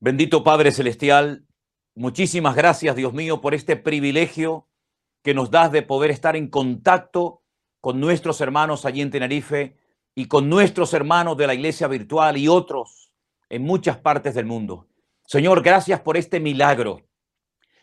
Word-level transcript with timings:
Bendito 0.00 0.44
Padre 0.44 0.70
Celestial, 0.70 1.44
muchísimas 1.96 2.54
gracias, 2.54 2.94
Dios 2.94 3.12
mío, 3.12 3.40
por 3.40 3.52
este 3.52 3.74
privilegio 3.74 4.68
que 5.24 5.34
nos 5.34 5.50
das 5.50 5.72
de 5.72 5.82
poder 5.82 6.12
estar 6.12 6.36
en 6.36 6.48
contacto 6.48 7.42
con 7.80 7.98
nuestros 7.98 8.40
hermanos 8.40 8.84
allí 8.84 9.00
en 9.00 9.10
Tenerife 9.10 9.76
y 10.14 10.26
con 10.26 10.48
nuestros 10.48 10.94
hermanos 10.94 11.36
de 11.36 11.48
la 11.48 11.54
iglesia 11.54 11.88
virtual 11.88 12.36
y 12.36 12.46
otros 12.46 13.10
en 13.48 13.62
muchas 13.62 13.96
partes 13.96 14.36
del 14.36 14.46
mundo. 14.46 14.86
Señor, 15.26 15.64
gracias 15.64 16.00
por 16.00 16.16
este 16.16 16.38
milagro. 16.38 17.02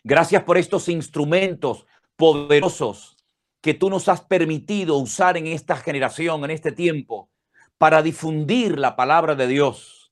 Gracias 0.02 0.44
por 0.44 0.58
estos 0.58 0.88
instrumentos 0.88 1.86
poderosos 2.16 3.18
que 3.60 3.74
tú 3.74 3.90
nos 3.90 4.08
has 4.08 4.22
permitido 4.22 4.98
usar 5.00 5.36
en 5.36 5.48
esta 5.48 5.76
generación, 5.76 6.46
en 6.46 6.52
este 6.52 6.72
tiempo, 6.72 7.30
para 7.78 8.02
difundir 8.02 8.80
la 8.80 8.96
palabra 8.96 9.36
de 9.36 9.48
Dios 9.48 10.05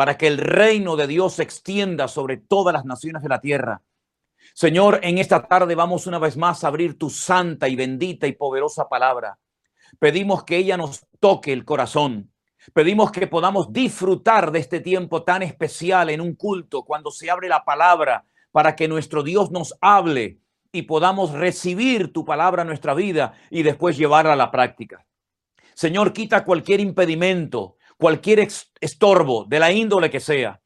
para 0.00 0.16
que 0.16 0.28
el 0.28 0.38
reino 0.38 0.96
de 0.96 1.06
Dios 1.06 1.34
se 1.34 1.42
extienda 1.42 2.08
sobre 2.08 2.38
todas 2.38 2.72
las 2.72 2.86
naciones 2.86 3.22
de 3.22 3.28
la 3.28 3.42
tierra. 3.42 3.82
Señor, 4.54 4.98
en 5.02 5.18
esta 5.18 5.46
tarde 5.46 5.74
vamos 5.74 6.06
una 6.06 6.18
vez 6.18 6.38
más 6.38 6.64
a 6.64 6.68
abrir 6.68 6.98
tu 6.98 7.10
santa 7.10 7.68
y 7.68 7.76
bendita 7.76 8.26
y 8.26 8.32
poderosa 8.32 8.88
palabra. 8.88 9.38
Pedimos 9.98 10.42
que 10.44 10.56
ella 10.56 10.78
nos 10.78 11.04
toque 11.20 11.52
el 11.52 11.66
corazón. 11.66 12.32
Pedimos 12.72 13.12
que 13.12 13.26
podamos 13.26 13.74
disfrutar 13.74 14.50
de 14.52 14.60
este 14.60 14.80
tiempo 14.80 15.22
tan 15.22 15.42
especial 15.42 16.08
en 16.08 16.22
un 16.22 16.34
culto 16.34 16.82
cuando 16.82 17.10
se 17.10 17.30
abre 17.30 17.50
la 17.50 17.62
palabra 17.62 18.24
para 18.52 18.74
que 18.74 18.88
nuestro 18.88 19.22
Dios 19.22 19.50
nos 19.50 19.74
hable 19.82 20.38
y 20.72 20.80
podamos 20.80 21.32
recibir 21.32 22.10
tu 22.10 22.24
palabra 22.24 22.62
en 22.62 22.68
nuestra 22.68 22.94
vida 22.94 23.34
y 23.50 23.62
después 23.64 23.98
llevarla 23.98 24.32
a 24.32 24.36
la 24.36 24.50
práctica. 24.50 25.04
Señor, 25.74 26.14
quita 26.14 26.42
cualquier 26.42 26.80
impedimento, 26.80 27.76
cualquier 28.00 28.48
estorbo 28.80 29.44
de 29.44 29.60
la 29.60 29.70
índole 29.70 30.10
que 30.10 30.20
sea, 30.20 30.60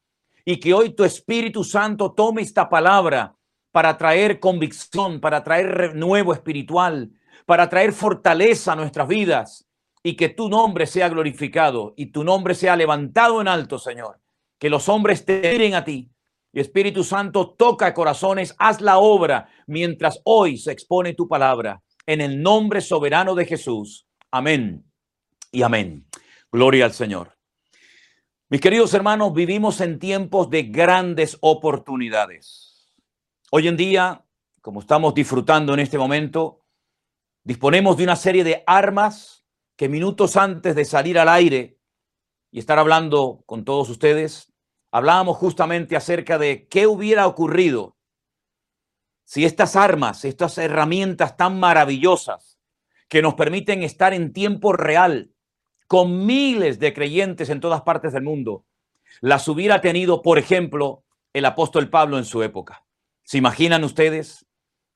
y 0.45 0.57
que 0.59 0.73
hoy 0.73 0.91
tu 0.95 1.03
Espíritu 1.03 1.63
Santo 1.63 2.13
tome 2.13 2.41
esta 2.41 2.69
palabra 2.69 3.35
para 3.71 3.97
traer 3.97 4.39
convicción, 4.39 5.19
para 5.19 5.43
traer 5.43 5.95
nuevo 5.95 6.33
espiritual, 6.33 7.11
para 7.45 7.67
traer 7.67 7.91
fortaleza 7.91 8.71
a 8.71 8.75
nuestras 8.77 9.07
vidas 9.07 9.67
y 10.01 10.15
que 10.15 10.29
tu 10.29 10.47
nombre 10.47 10.87
sea 10.87 11.09
glorificado 11.09 11.93
y 11.97 12.07
tu 12.07 12.23
nombre 12.23 12.55
sea 12.55 12.77
levantado 12.77 13.41
en 13.41 13.49
alto, 13.49 13.77
Señor. 13.77 14.21
Que 14.57 14.69
los 14.69 14.87
hombres 14.87 15.25
te 15.25 15.41
miren 15.41 15.73
a 15.73 15.83
ti. 15.83 16.09
Y 16.53 16.61
Espíritu 16.61 17.03
Santo, 17.03 17.49
toca 17.57 17.93
corazones, 17.93 18.55
haz 18.59 18.79
la 18.79 18.97
obra 18.97 19.49
mientras 19.67 20.21
hoy 20.23 20.57
se 20.57 20.71
expone 20.71 21.13
tu 21.13 21.27
palabra. 21.27 21.81
En 22.05 22.21
el 22.21 22.41
nombre 22.41 22.79
soberano 22.79 23.35
de 23.35 23.45
Jesús. 23.45 24.07
Amén 24.31 24.85
y 25.51 25.63
amén. 25.63 26.05
Gloria 26.51 26.85
al 26.85 26.93
Señor. 26.93 27.37
Mis 28.49 28.61
queridos 28.61 28.93
hermanos, 28.93 29.33
vivimos 29.33 29.81
en 29.81 29.99
tiempos 29.99 30.49
de 30.49 30.63
grandes 30.63 31.37
oportunidades. 31.41 32.93
Hoy 33.51 33.67
en 33.67 33.75
día, 33.75 34.25
como 34.61 34.79
estamos 34.79 35.13
disfrutando 35.13 35.73
en 35.73 35.79
este 35.79 35.97
momento, 35.97 36.65
disponemos 37.43 37.97
de 37.97 38.03
una 38.03 38.15
serie 38.15 38.43
de 38.43 38.63
armas 38.67 39.45
que 39.75 39.89
minutos 39.89 40.37
antes 40.37 40.75
de 40.75 40.85
salir 40.85 41.19
al 41.19 41.27
aire 41.27 41.79
y 42.51 42.59
estar 42.59 42.79
hablando 42.79 43.43
con 43.45 43.65
todos 43.65 43.89
ustedes, 43.89 44.53
hablábamos 44.91 45.37
justamente 45.37 45.97
acerca 45.97 46.37
de 46.37 46.67
qué 46.67 46.87
hubiera 46.87 47.27
ocurrido 47.27 47.97
si 49.25 49.43
estas 49.43 49.75
armas, 49.75 50.23
estas 50.23 50.57
herramientas 50.57 51.35
tan 51.35 51.59
maravillosas 51.59 52.59
que 53.09 53.21
nos 53.21 53.33
permiten 53.33 53.83
estar 53.83 54.13
en 54.13 54.31
tiempo 54.31 54.71
real 54.71 55.34
con 55.87 56.25
miles 56.25 56.79
de 56.79 56.93
creyentes 56.93 57.49
en 57.49 57.59
todas 57.59 57.81
partes 57.81 58.13
del 58.13 58.23
mundo, 58.23 58.65
las 59.21 59.47
hubiera 59.47 59.81
tenido, 59.81 60.21
por 60.21 60.37
ejemplo, 60.37 61.03
el 61.33 61.45
apóstol 61.45 61.89
Pablo 61.89 62.17
en 62.17 62.25
su 62.25 62.43
época. 62.43 62.85
¿Se 63.23 63.37
imaginan 63.37 63.83
ustedes 63.83 64.45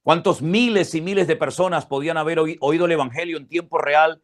cuántos 0.04 0.42
miles 0.42 0.96
y 0.96 1.02
miles 1.02 1.28
de 1.28 1.36
personas 1.36 1.86
podían 1.86 2.18
haber 2.18 2.40
oído 2.40 2.86
el 2.86 2.92
Evangelio 2.92 3.38
en 3.38 3.48
tiempo 3.48 3.78
real 3.78 4.22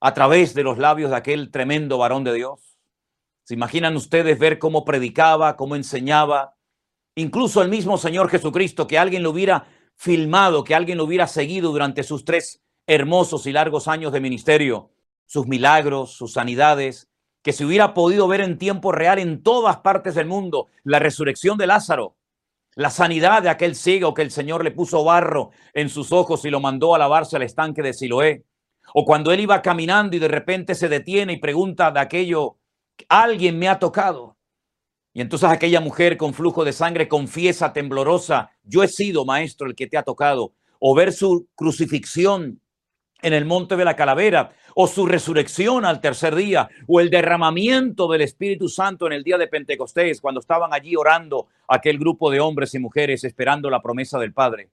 a 0.00 0.14
través 0.14 0.54
de 0.54 0.62
los 0.62 0.78
labios 0.78 1.10
de 1.10 1.16
aquel 1.16 1.50
tremendo 1.50 1.98
varón 1.98 2.24
de 2.24 2.34
Dios? 2.34 2.78
¿Se 3.44 3.54
imaginan 3.54 3.96
ustedes 3.96 4.38
ver 4.38 4.58
cómo 4.58 4.84
predicaba, 4.84 5.56
cómo 5.56 5.76
enseñaba? 5.76 6.54
Incluso 7.14 7.62
el 7.62 7.68
mismo 7.68 7.96
Señor 7.96 8.28
Jesucristo, 8.28 8.86
que 8.86 8.98
alguien 8.98 9.22
lo 9.22 9.30
hubiera 9.30 9.66
filmado, 9.96 10.64
que 10.64 10.74
alguien 10.74 10.98
lo 10.98 11.04
hubiera 11.04 11.26
seguido 11.26 11.72
durante 11.72 12.02
sus 12.02 12.24
tres 12.24 12.62
hermosos 12.86 13.46
y 13.46 13.52
largos 13.52 13.88
años 13.88 14.12
de 14.12 14.20
ministerio 14.20 14.90
sus 15.28 15.46
milagros, 15.46 16.14
sus 16.14 16.32
sanidades, 16.32 17.08
que 17.42 17.52
se 17.52 17.64
hubiera 17.64 17.94
podido 17.94 18.26
ver 18.26 18.40
en 18.40 18.58
tiempo 18.58 18.92
real 18.92 19.18
en 19.18 19.42
todas 19.42 19.78
partes 19.78 20.14
del 20.14 20.26
mundo, 20.26 20.66
la 20.84 20.98
resurrección 20.98 21.58
de 21.58 21.66
Lázaro, 21.66 22.16
la 22.74 22.90
sanidad 22.90 23.42
de 23.42 23.50
aquel 23.50 23.74
ciego 23.74 24.14
que 24.14 24.22
el 24.22 24.30
Señor 24.30 24.64
le 24.64 24.70
puso 24.70 25.04
barro 25.04 25.50
en 25.74 25.90
sus 25.90 26.12
ojos 26.12 26.44
y 26.44 26.50
lo 26.50 26.60
mandó 26.60 26.94
a 26.94 26.98
lavarse 26.98 27.36
al 27.36 27.42
estanque 27.42 27.82
de 27.82 27.92
Siloé, 27.92 28.44
o 28.94 29.04
cuando 29.04 29.30
él 29.30 29.40
iba 29.40 29.60
caminando 29.60 30.16
y 30.16 30.18
de 30.18 30.28
repente 30.28 30.74
se 30.74 30.88
detiene 30.88 31.34
y 31.34 31.38
pregunta 31.38 31.90
de 31.90 32.00
aquello, 32.00 32.56
alguien 33.08 33.58
me 33.58 33.68
ha 33.68 33.78
tocado. 33.78 34.36
Y 35.12 35.20
entonces 35.20 35.50
aquella 35.50 35.80
mujer 35.80 36.16
con 36.16 36.32
flujo 36.32 36.64
de 36.64 36.72
sangre 36.72 37.06
confiesa 37.06 37.72
temblorosa, 37.72 38.50
yo 38.62 38.82
he 38.82 38.88
sido 38.88 39.26
maestro 39.26 39.66
el 39.66 39.74
que 39.74 39.86
te 39.86 39.98
ha 39.98 40.04
tocado, 40.04 40.54
o 40.78 40.94
ver 40.94 41.12
su 41.12 41.48
crucifixión 41.54 42.62
en 43.20 43.32
el 43.32 43.44
monte 43.44 43.76
de 43.76 43.84
la 43.84 43.96
calavera, 43.96 44.52
o 44.80 44.86
su 44.86 45.06
resurrección 45.06 45.84
al 45.84 46.00
tercer 46.00 46.36
día, 46.36 46.68
o 46.86 47.00
el 47.00 47.10
derramamiento 47.10 48.06
del 48.06 48.20
Espíritu 48.20 48.68
Santo 48.68 49.08
en 49.08 49.12
el 49.12 49.24
día 49.24 49.36
de 49.36 49.48
Pentecostés, 49.48 50.20
cuando 50.20 50.38
estaban 50.38 50.72
allí 50.72 50.94
orando 50.94 51.48
aquel 51.66 51.98
grupo 51.98 52.30
de 52.30 52.38
hombres 52.38 52.72
y 52.74 52.78
mujeres 52.78 53.24
esperando 53.24 53.70
la 53.70 53.82
promesa 53.82 54.20
del 54.20 54.32
Padre. 54.32 54.70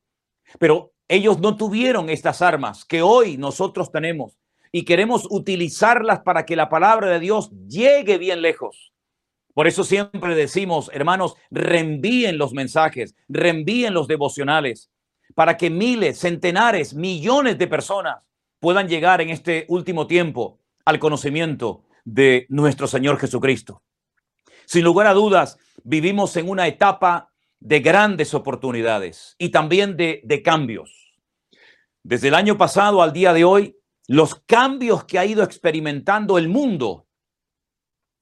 Pero 0.60 0.94
ellos 1.08 1.40
no 1.40 1.58
tuvieron 1.58 2.12
estas 2.12 2.44
armas 2.44 2.86
que 2.86 3.02
hoy 3.02 3.38
nosotros 3.38 3.92
tenemos 3.92 4.38
y 4.72 4.86
queremos 4.86 5.26
utilizarlas 5.28 6.20
para 6.20 6.46
que 6.46 6.56
la 6.56 6.70
palabra 6.70 7.10
de 7.10 7.20
Dios 7.20 7.50
llegue 7.68 8.20
bien 8.20 8.44
lejos. 8.44 8.94
Por 9.56 9.66
eso 9.66 9.84
siempre 9.84 10.36
decimos, 10.36 10.92
hermanos, 10.94 11.36
reenvíen 11.50 12.38
los 12.38 12.54
mensajes, 12.54 13.16
reenvíen 13.28 13.96
los 13.96 14.08
devocionales, 14.08 14.92
para 15.34 15.58
que 15.58 15.72
miles, 15.72 16.20
centenares, 16.20 16.94
millones 16.94 17.58
de 17.58 17.66
personas 17.66 18.18
puedan 18.66 18.90
llegar 18.90 19.22
en 19.22 19.30
este 19.30 19.68
último 19.68 20.08
tiempo 20.08 20.60
al 20.86 20.98
conocimiento 20.98 21.84
de 22.04 22.48
nuestro 22.50 22.88
Señor 22.88 23.20
Jesucristo. 23.20 23.84
Sin 24.66 24.84
lugar 24.84 25.06
a 25.06 25.14
dudas, 25.14 25.60
vivimos 25.84 26.36
en 26.36 26.50
una 26.50 26.66
etapa 26.66 27.32
de 27.60 27.82
grandes 27.82 28.34
oportunidades 28.34 29.36
y 29.38 29.50
también 29.50 29.98
de, 29.98 30.22
de 30.24 30.42
cambios. 30.42 31.14
Desde 32.02 32.30
el 32.30 32.34
año 32.34 32.58
pasado 32.58 33.04
al 33.04 33.14
día 33.14 33.34
de 33.34 33.44
hoy, 33.44 33.78
los 34.08 34.34
cambios 34.34 35.04
que 35.04 35.20
ha 35.20 35.28
ido 35.28 35.44
experimentando 35.44 36.40
el 36.40 36.50
mundo 36.50 37.06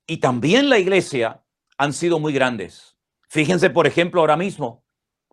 y 0.06 0.18
también 0.18 0.68
la 0.68 0.78
iglesia 0.78 1.42
han 1.78 1.94
sido 1.94 2.20
muy 2.20 2.34
grandes. 2.34 2.98
Fíjense, 3.30 3.70
por 3.70 3.88
ejemplo, 3.88 4.20
ahora 4.20 4.36
mismo, 4.36 4.84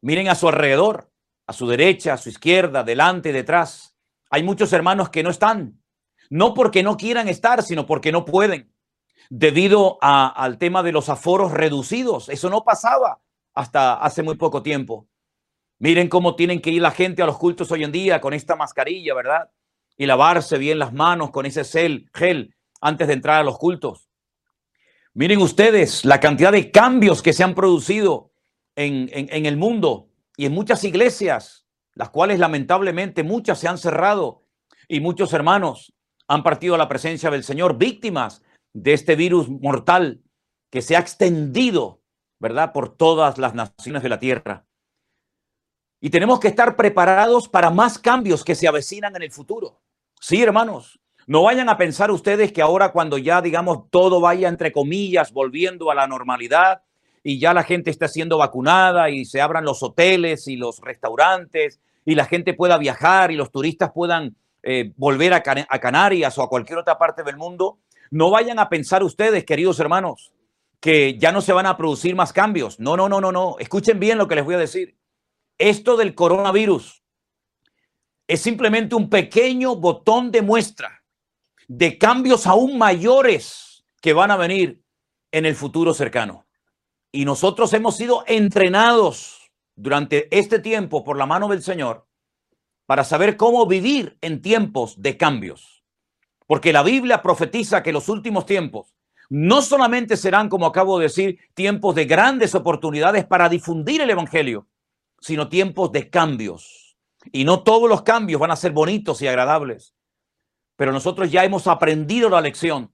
miren 0.02 0.28
a 0.28 0.36
su 0.36 0.46
alrededor, 0.46 1.10
a 1.48 1.52
su 1.52 1.66
derecha, 1.66 2.12
a 2.12 2.16
su 2.16 2.28
izquierda, 2.28 2.84
delante, 2.84 3.32
detrás. 3.32 3.89
Hay 4.30 4.44
muchos 4.44 4.72
hermanos 4.72 5.10
que 5.10 5.24
no 5.24 5.30
están, 5.30 5.82
no 6.30 6.54
porque 6.54 6.84
no 6.84 6.96
quieran 6.96 7.28
estar, 7.28 7.62
sino 7.64 7.84
porque 7.84 8.12
no 8.12 8.24
pueden, 8.24 8.72
debido 9.28 9.98
al 10.00 10.56
tema 10.58 10.84
de 10.84 10.92
los 10.92 11.08
aforos 11.08 11.52
reducidos. 11.52 12.28
Eso 12.28 12.48
no 12.48 12.62
pasaba 12.62 13.20
hasta 13.54 13.94
hace 13.94 14.22
muy 14.22 14.36
poco 14.36 14.62
tiempo. 14.62 15.08
Miren 15.78 16.08
cómo 16.08 16.36
tienen 16.36 16.60
que 16.60 16.70
ir 16.70 16.80
la 16.80 16.92
gente 16.92 17.22
a 17.22 17.26
los 17.26 17.38
cultos 17.38 17.72
hoy 17.72 17.82
en 17.82 17.90
día 17.90 18.20
con 18.20 18.32
esta 18.32 18.54
mascarilla, 18.54 19.14
¿verdad? 19.14 19.50
Y 19.96 20.06
lavarse 20.06 20.58
bien 20.58 20.78
las 20.78 20.92
manos 20.92 21.30
con 21.30 21.44
ese 21.44 21.64
gel, 22.14 22.54
antes 22.80 23.08
de 23.08 23.14
entrar 23.14 23.40
a 23.40 23.44
los 23.44 23.58
cultos. 23.58 24.08
Miren 25.12 25.42
ustedes 25.42 26.04
la 26.04 26.20
cantidad 26.20 26.52
de 26.52 26.70
cambios 26.70 27.20
que 27.20 27.32
se 27.32 27.42
han 27.42 27.54
producido 27.54 28.30
en 28.76 29.46
el 29.46 29.56
mundo 29.56 30.08
y 30.36 30.46
en 30.46 30.52
muchas 30.52 30.84
iglesias 30.84 31.59
las 32.00 32.08
cuales 32.08 32.38
lamentablemente 32.38 33.22
muchas 33.22 33.58
se 33.58 33.68
han 33.68 33.76
cerrado 33.76 34.46
y 34.88 35.00
muchos 35.00 35.34
hermanos 35.34 35.92
han 36.28 36.42
partido 36.42 36.74
a 36.74 36.78
la 36.78 36.88
presencia 36.88 37.30
del 37.30 37.44
Señor, 37.44 37.76
víctimas 37.76 38.42
de 38.72 38.94
este 38.94 39.16
virus 39.16 39.50
mortal 39.50 40.22
que 40.70 40.80
se 40.80 40.96
ha 40.96 41.00
extendido, 41.00 42.00
¿verdad?, 42.38 42.72
por 42.72 42.96
todas 42.96 43.36
las 43.36 43.54
naciones 43.54 44.02
de 44.02 44.08
la 44.08 44.18
tierra. 44.18 44.64
Y 46.00 46.08
tenemos 46.08 46.40
que 46.40 46.48
estar 46.48 46.74
preparados 46.74 47.50
para 47.50 47.68
más 47.68 47.98
cambios 47.98 48.44
que 48.44 48.54
se 48.54 48.66
avecinan 48.66 49.14
en 49.16 49.22
el 49.24 49.30
futuro. 49.30 49.82
Sí, 50.18 50.42
hermanos, 50.42 50.98
no 51.26 51.42
vayan 51.42 51.68
a 51.68 51.76
pensar 51.76 52.10
ustedes 52.10 52.50
que 52.50 52.62
ahora 52.62 52.92
cuando 52.92 53.18
ya, 53.18 53.42
digamos, 53.42 53.90
todo 53.90 54.22
vaya, 54.22 54.48
entre 54.48 54.72
comillas, 54.72 55.34
volviendo 55.34 55.90
a 55.90 55.94
la 55.94 56.06
normalidad, 56.06 56.80
y 57.22 57.38
ya 57.38 57.52
la 57.52 57.62
gente 57.62 57.90
está 57.90 58.08
siendo 58.08 58.38
vacunada 58.38 59.10
y 59.10 59.26
se 59.26 59.42
abran 59.42 59.66
los 59.66 59.82
hoteles 59.82 60.48
y 60.48 60.56
los 60.56 60.80
restaurantes 60.80 61.78
y 62.04 62.14
la 62.14 62.24
gente 62.24 62.54
pueda 62.54 62.78
viajar 62.78 63.30
y 63.30 63.36
los 63.36 63.50
turistas 63.50 63.92
puedan 63.92 64.36
eh, 64.62 64.92
volver 64.96 65.32
a, 65.32 65.42
a 65.68 65.78
Canarias 65.78 66.36
o 66.38 66.42
a 66.42 66.48
cualquier 66.48 66.78
otra 66.78 66.98
parte 66.98 67.22
del 67.22 67.36
mundo, 67.36 67.78
no 68.10 68.30
vayan 68.30 68.58
a 68.58 68.68
pensar 68.68 69.02
ustedes, 69.02 69.44
queridos 69.44 69.78
hermanos, 69.80 70.32
que 70.80 71.18
ya 71.18 71.30
no 71.30 71.40
se 71.40 71.52
van 71.52 71.66
a 71.66 71.76
producir 71.76 72.14
más 72.14 72.32
cambios. 72.32 72.80
No, 72.80 72.96
no, 72.96 73.08
no, 73.08 73.20
no, 73.20 73.30
no. 73.30 73.56
Escuchen 73.58 74.00
bien 74.00 74.18
lo 74.18 74.26
que 74.26 74.34
les 74.34 74.44
voy 74.44 74.54
a 74.54 74.58
decir. 74.58 74.96
Esto 75.58 75.96
del 75.96 76.14
coronavirus 76.14 77.02
es 78.26 78.40
simplemente 78.40 78.94
un 78.94 79.10
pequeño 79.10 79.76
botón 79.76 80.30
de 80.30 80.42
muestra 80.42 81.02
de 81.68 81.98
cambios 81.98 82.46
aún 82.46 82.78
mayores 82.78 83.84
que 84.00 84.12
van 84.12 84.30
a 84.30 84.36
venir 84.36 84.82
en 85.30 85.46
el 85.46 85.54
futuro 85.54 85.94
cercano. 85.94 86.46
Y 87.12 87.24
nosotros 87.24 87.72
hemos 87.74 87.96
sido 87.96 88.24
entrenados 88.26 89.39
durante 89.76 90.28
este 90.36 90.58
tiempo 90.58 91.04
por 91.04 91.16
la 91.16 91.26
mano 91.26 91.48
del 91.48 91.62
Señor 91.62 92.06
para 92.86 93.04
saber 93.04 93.36
cómo 93.36 93.66
vivir 93.66 94.18
en 94.20 94.42
tiempos 94.42 95.00
de 95.00 95.16
cambios. 95.16 95.84
Porque 96.46 96.72
la 96.72 96.82
Biblia 96.82 97.22
profetiza 97.22 97.82
que 97.82 97.92
los 97.92 98.08
últimos 98.08 98.46
tiempos 98.46 98.96
no 99.28 99.62
solamente 99.62 100.16
serán, 100.16 100.48
como 100.48 100.66
acabo 100.66 100.98
de 100.98 101.04
decir, 101.04 101.38
tiempos 101.54 101.94
de 101.94 102.04
grandes 102.04 102.56
oportunidades 102.56 103.24
para 103.24 103.48
difundir 103.48 104.00
el 104.00 104.10
Evangelio, 104.10 104.66
sino 105.20 105.48
tiempos 105.48 105.92
de 105.92 106.10
cambios. 106.10 106.96
Y 107.30 107.44
no 107.44 107.62
todos 107.62 107.88
los 107.88 108.02
cambios 108.02 108.40
van 108.40 108.50
a 108.50 108.56
ser 108.56 108.72
bonitos 108.72 109.22
y 109.22 109.28
agradables. 109.28 109.94
Pero 110.74 110.90
nosotros 110.90 111.30
ya 111.30 111.44
hemos 111.44 111.68
aprendido 111.68 112.28
la 112.28 112.40
lección. 112.40 112.92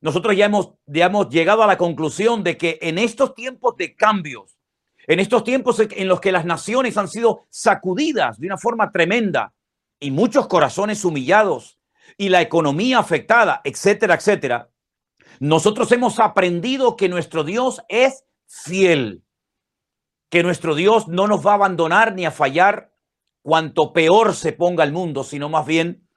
Nosotros 0.00 0.36
ya 0.36 0.44
hemos, 0.44 0.74
ya 0.86 1.10
llegado 1.28 1.64
a 1.64 1.66
la 1.66 1.78
conclusión 1.78 2.44
de 2.44 2.56
que 2.56 2.78
en 2.82 2.98
estos 2.98 3.34
tiempos 3.34 3.76
de 3.76 3.96
cambios, 3.96 4.53
en 5.06 5.20
estos 5.20 5.44
tiempos 5.44 5.80
en 5.80 6.08
los 6.08 6.20
que 6.20 6.32
las 6.32 6.44
naciones 6.44 6.96
han 6.96 7.08
sido 7.08 7.46
sacudidas 7.50 8.38
de 8.38 8.46
una 8.46 8.58
forma 8.58 8.90
tremenda 8.90 9.52
y 10.00 10.10
muchos 10.10 10.46
corazones 10.46 11.04
humillados 11.04 11.78
y 12.16 12.28
la 12.28 12.42
economía 12.42 12.98
afectada, 12.98 13.60
etcétera, 13.64 14.14
etcétera, 14.14 14.70
nosotros 15.40 15.90
hemos 15.92 16.20
aprendido 16.20 16.96
que 16.96 17.08
nuestro 17.08 17.44
Dios 17.44 17.82
es 17.88 18.24
fiel, 18.46 19.24
que 20.30 20.42
nuestro 20.42 20.74
Dios 20.74 21.08
no 21.08 21.26
nos 21.26 21.44
va 21.44 21.52
a 21.52 21.54
abandonar 21.54 22.14
ni 22.14 22.24
a 22.24 22.30
fallar 22.30 22.92
cuanto 23.42 23.92
peor 23.92 24.34
se 24.34 24.52
ponga 24.52 24.84
el 24.84 24.92
mundo, 24.92 25.24
sino 25.24 25.48
más 25.48 25.66
bien 25.66 26.08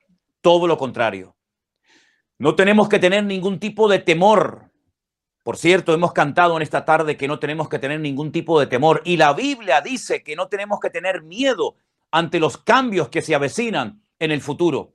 todo 0.41 0.67
lo 0.67 0.77
contrario. 0.77 1.35
No 2.39 2.55
tenemos 2.55 2.87
que 2.87 2.99
tener 2.99 3.23
ningún 3.23 3.59
tipo 3.59 3.89
de 3.89 3.99
temor. 3.99 4.66
Por 5.47 5.55
cierto, 5.55 5.93
hemos 5.93 6.11
cantado 6.11 6.57
en 6.57 6.61
esta 6.61 6.83
tarde 6.83 7.15
que 7.15 7.25
no 7.25 7.39
tenemos 7.39 7.69
que 7.69 7.79
tener 7.79 8.01
ningún 8.01 8.33
tipo 8.33 8.59
de 8.59 8.67
temor. 8.67 9.01
Y 9.05 9.15
la 9.15 9.31
Biblia 9.31 9.79
dice 9.79 10.21
que 10.21 10.35
no 10.35 10.49
tenemos 10.49 10.77
que 10.81 10.89
tener 10.89 11.23
miedo 11.23 11.77
ante 12.11 12.41
los 12.41 12.57
cambios 12.57 13.07
que 13.07 13.21
se 13.21 13.33
avecinan 13.33 14.01
en 14.19 14.31
el 14.31 14.41
futuro. 14.41 14.91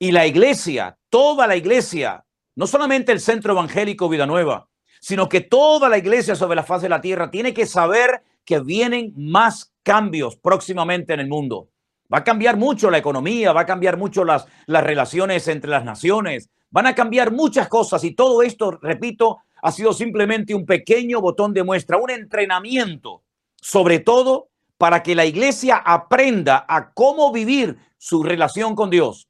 Y 0.00 0.10
la 0.10 0.26
iglesia, 0.26 0.98
toda 1.08 1.46
la 1.46 1.54
iglesia, 1.54 2.24
no 2.56 2.66
solamente 2.66 3.12
el 3.12 3.20
centro 3.20 3.52
evangélico 3.52 4.08
Vida 4.08 4.26
Nueva, 4.26 4.68
sino 5.00 5.28
que 5.28 5.40
toda 5.40 5.88
la 5.88 5.98
iglesia 5.98 6.34
sobre 6.34 6.56
la 6.56 6.64
faz 6.64 6.82
de 6.82 6.88
la 6.88 7.00
tierra 7.00 7.30
tiene 7.30 7.54
que 7.54 7.64
saber 7.64 8.24
que 8.44 8.58
vienen 8.58 9.12
más 9.16 9.72
cambios 9.84 10.34
próximamente 10.34 11.14
en 11.14 11.20
el 11.20 11.28
mundo. 11.28 11.68
Va 12.12 12.18
a 12.18 12.24
cambiar 12.24 12.56
mucho 12.56 12.90
la 12.90 12.98
economía, 12.98 13.52
va 13.52 13.60
a 13.60 13.66
cambiar 13.66 13.96
mucho 13.96 14.24
las, 14.24 14.48
las 14.66 14.82
relaciones 14.82 15.46
entre 15.46 15.70
las 15.70 15.84
naciones, 15.84 16.50
van 16.70 16.88
a 16.88 16.94
cambiar 16.96 17.30
muchas 17.30 17.68
cosas 17.68 18.02
y 18.02 18.16
todo 18.16 18.42
esto, 18.42 18.72
repito, 18.82 19.38
ha 19.62 19.70
sido 19.70 19.92
simplemente 19.92 20.54
un 20.54 20.66
pequeño 20.66 21.20
botón 21.20 21.54
de 21.54 21.62
muestra, 21.62 21.96
un 21.96 22.10
entrenamiento, 22.10 23.22
sobre 23.60 24.00
todo 24.00 24.48
para 24.76 25.04
que 25.04 25.14
la 25.14 25.24
iglesia 25.24 25.76
aprenda 25.76 26.66
a 26.68 26.92
cómo 26.92 27.32
vivir 27.32 27.78
su 27.96 28.24
relación 28.24 28.74
con 28.74 28.90
Dios 28.90 29.28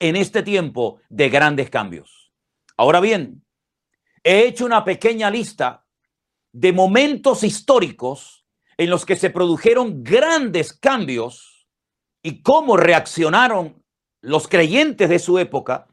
en 0.00 0.16
este 0.16 0.42
tiempo 0.42 0.98
de 1.08 1.28
grandes 1.28 1.70
cambios. 1.70 2.32
Ahora 2.76 2.98
bien, 2.98 3.44
he 4.24 4.46
hecho 4.46 4.66
una 4.66 4.84
pequeña 4.84 5.30
lista 5.30 5.86
de 6.52 6.72
momentos 6.72 7.44
históricos 7.44 8.44
en 8.76 8.90
los 8.90 9.06
que 9.06 9.14
se 9.14 9.30
produjeron 9.30 10.02
grandes 10.02 10.72
cambios 10.72 11.68
y 12.24 12.42
cómo 12.42 12.76
reaccionaron 12.76 13.84
los 14.20 14.48
creyentes 14.48 15.08
de 15.08 15.20
su 15.20 15.38
época 15.38 15.86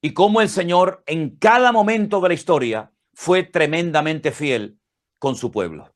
y 0.00 0.14
cómo 0.14 0.40
el 0.40 0.48
Señor 0.48 1.02
en 1.06 1.36
cada 1.36 1.72
momento 1.72 2.20
de 2.22 2.28
la 2.28 2.34
historia 2.34 2.92
fue 3.12 3.44
tremendamente 3.44 4.32
fiel 4.32 4.78
con 5.18 5.36
su 5.36 5.50
pueblo. 5.50 5.94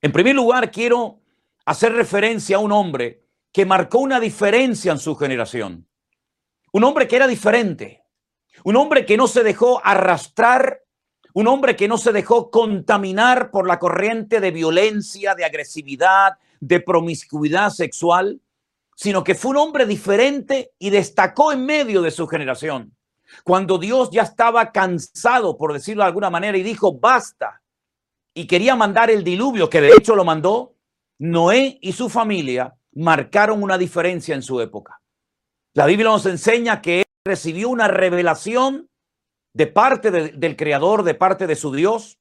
En 0.00 0.12
primer 0.12 0.34
lugar, 0.34 0.70
quiero 0.70 1.20
hacer 1.64 1.92
referencia 1.92 2.56
a 2.56 2.60
un 2.60 2.72
hombre 2.72 3.24
que 3.52 3.64
marcó 3.64 3.98
una 3.98 4.20
diferencia 4.20 4.92
en 4.92 4.98
su 4.98 5.14
generación. 5.14 5.88
Un 6.72 6.84
hombre 6.84 7.06
que 7.06 7.16
era 7.16 7.26
diferente, 7.26 8.04
un 8.64 8.76
hombre 8.76 9.06
que 9.06 9.16
no 9.16 9.28
se 9.28 9.42
dejó 9.42 9.80
arrastrar, 9.84 10.82
un 11.34 11.46
hombre 11.46 11.76
que 11.76 11.88
no 11.88 11.98
se 11.98 12.12
dejó 12.12 12.50
contaminar 12.50 13.50
por 13.50 13.66
la 13.66 13.78
corriente 13.78 14.40
de 14.40 14.50
violencia, 14.50 15.34
de 15.34 15.44
agresividad, 15.44 16.38
de 16.60 16.80
promiscuidad 16.80 17.70
sexual, 17.70 18.40
sino 18.96 19.24
que 19.24 19.34
fue 19.34 19.52
un 19.52 19.56
hombre 19.58 19.86
diferente 19.86 20.72
y 20.78 20.90
destacó 20.90 21.52
en 21.52 21.64
medio 21.66 22.02
de 22.02 22.10
su 22.10 22.26
generación. 22.26 22.93
Cuando 23.42 23.78
Dios 23.78 24.10
ya 24.12 24.22
estaba 24.22 24.70
cansado, 24.70 25.56
por 25.56 25.72
decirlo 25.72 26.02
de 26.02 26.08
alguna 26.08 26.30
manera, 26.30 26.56
y 26.56 26.62
dijo, 26.62 26.98
basta, 26.98 27.62
y 28.34 28.46
quería 28.46 28.76
mandar 28.76 29.10
el 29.10 29.24
diluvio, 29.24 29.68
que 29.68 29.80
de 29.80 29.92
hecho 29.92 30.14
lo 30.14 30.24
mandó, 30.24 30.74
Noé 31.18 31.78
y 31.80 31.92
su 31.92 32.08
familia 32.08 32.74
marcaron 32.94 33.62
una 33.62 33.78
diferencia 33.78 34.34
en 34.34 34.42
su 34.42 34.60
época. 34.60 35.00
La 35.74 35.86
Biblia 35.86 36.08
nos 36.08 36.26
enseña 36.26 36.80
que 36.82 37.04
recibió 37.24 37.68
una 37.68 37.88
revelación 37.88 38.88
de 39.52 39.66
parte 39.66 40.10
del 40.10 40.56
Creador, 40.56 41.04
de 41.04 41.14
parte 41.14 41.46
de 41.46 41.56
su 41.56 41.72
Dios, 41.72 42.18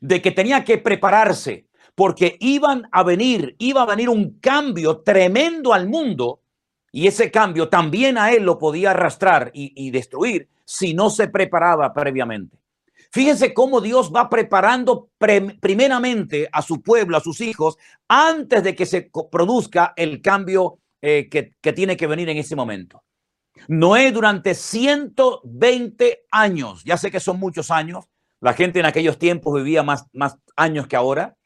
de 0.00 0.20
que 0.20 0.32
tenía 0.32 0.64
que 0.64 0.78
prepararse 0.78 1.68
porque 1.94 2.36
iban 2.38 2.88
a 2.92 3.02
venir, 3.02 3.56
iba 3.58 3.82
a 3.82 3.86
venir 3.86 4.08
un 4.08 4.38
cambio 4.38 5.00
tremendo 5.00 5.72
al 5.72 5.88
mundo 5.88 6.42
y 6.98 7.06
ese 7.06 7.30
cambio 7.30 7.68
también 7.68 8.18
a 8.18 8.32
él 8.32 8.42
lo 8.42 8.58
podía 8.58 8.90
arrastrar 8.90 9.52
y, 9.54 9.92
destruir 9.92 10.48
si 10.64 10.94
no 10.94 11.10
se 11.10 11.28
preparaba 11.28 11.94
previamente. 11.94 12.58
Fíjense 13.12 13.54
cómo 13.54 13.80
Dios 13.80 14.12
va 14.12 14.28
preparando 14.28 15.08
primeramente 15.60 16.48
a 16.50 16.60
su 16.60 16.82
pueblo, 16.82 17.16
a 17.16 17.20
sus 17.20 17.40
hijos, 17.40 17.78
antes 18.08 18.64
de 18.64 18.74
que 18.74 18.84
se 18.84 19.12
produzca 19.30 19.92
el 19.94 20.20
cambio 20.20 20.80
eh, 21.00 21.28
que, 21.30 21.54
que 21.60 21.72
tiene 21.72 21.96
que 21.96 22.08
venir 22.08 22.30
en 22.30 22.38
ese 22.38 22.56
momento. 22.56 23.04
Noé 23.68 24.10
durante 24.10 24.56
120 24.56 26.24
años, 26.32 26.82
ya 26.82 26.96
sé 26.96 27.12
que 27.12 27.20
son 27.20 27.38
muchos 27.38 27.70
años, 27.70 28.06
la 28.40 28.54
gente 28.54 28.80
en 28.80 28.86
aquellos 28.86 29.20
tiempos 29.20 29.54
vivía 29.54 29.84
más, 29.84 30.06
más 30.12 30.36
años 30.56 30.88
que 30.88 30.96
ahora, 30.96 31.36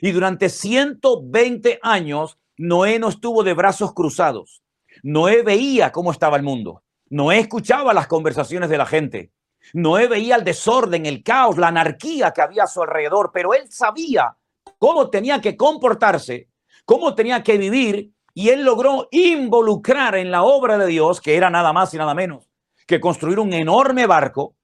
y 0.00 0.12
durante 0.12 0.50
120 0.50 1.80
años 1.82 2.38
Noé 2.56 3.00
no 3.00 3.08
estuvo 3.08 3.42
de 3.42 3.54
brazos 3.54 3.92
cruzados. 3.92 4.62
Noé 5.02 5.42
veía 5.42 5.92
cómo 5.92 6.12
estaba 6.12 6.36
el 6.36 6.42
mundo. 6.42 6.82
Noé 7.08 7.40
escuchaba 7.40 7.92
las 7.92 8.06
conversaciones 8.06 8.70
de 8.70 8.78
la 8.78 8.86
gente. 8.86 9.32
Noé 9.72 10.08
veía 10.08 10.36
el 10.36 10.44
desorden, 10.44 11.06
el 11.06 11.22
caos, 11.22 11.58
la 11.58 11.68
anarquía 11.68 12.32
que 12.32 12.42
había 12.42 12.64
a 12.64 12.68
su 12.68 12.82
alrededor, 12.82 13.30
pero 13.32 13.54
él 13.54 13.70
sabía 13.70 14.36
cómo 14.78 15.10
tenía 15.10 15.40
que 15.40 15.56
comportarse, 15.56 16.48
cómo 16.84 17.14
tenía 17.14 17.42
que 17.42 17.58
vivir 17.58 18.12
y 18.32 18.48
él 18.50 18.64
logró 18.64 19.08
involucrar 19.10 20.14
en 20.14 20.30
la 20.30 20.42
obra 20.42 20.78
de 20.78 20.86
Dios, 20.86 21.20
que 21.20 21.36
era 21.36 21.50
nada 21.50 21.72
más 21.72 21.92
y 21.94 21.98
nada 21.98 22.14
menos 22.14 22.50
que 22.90 23.00
construir 23.00 23.38
un 23.38 23.52
enorme 23.52 24.06
barco. 24.06 24.56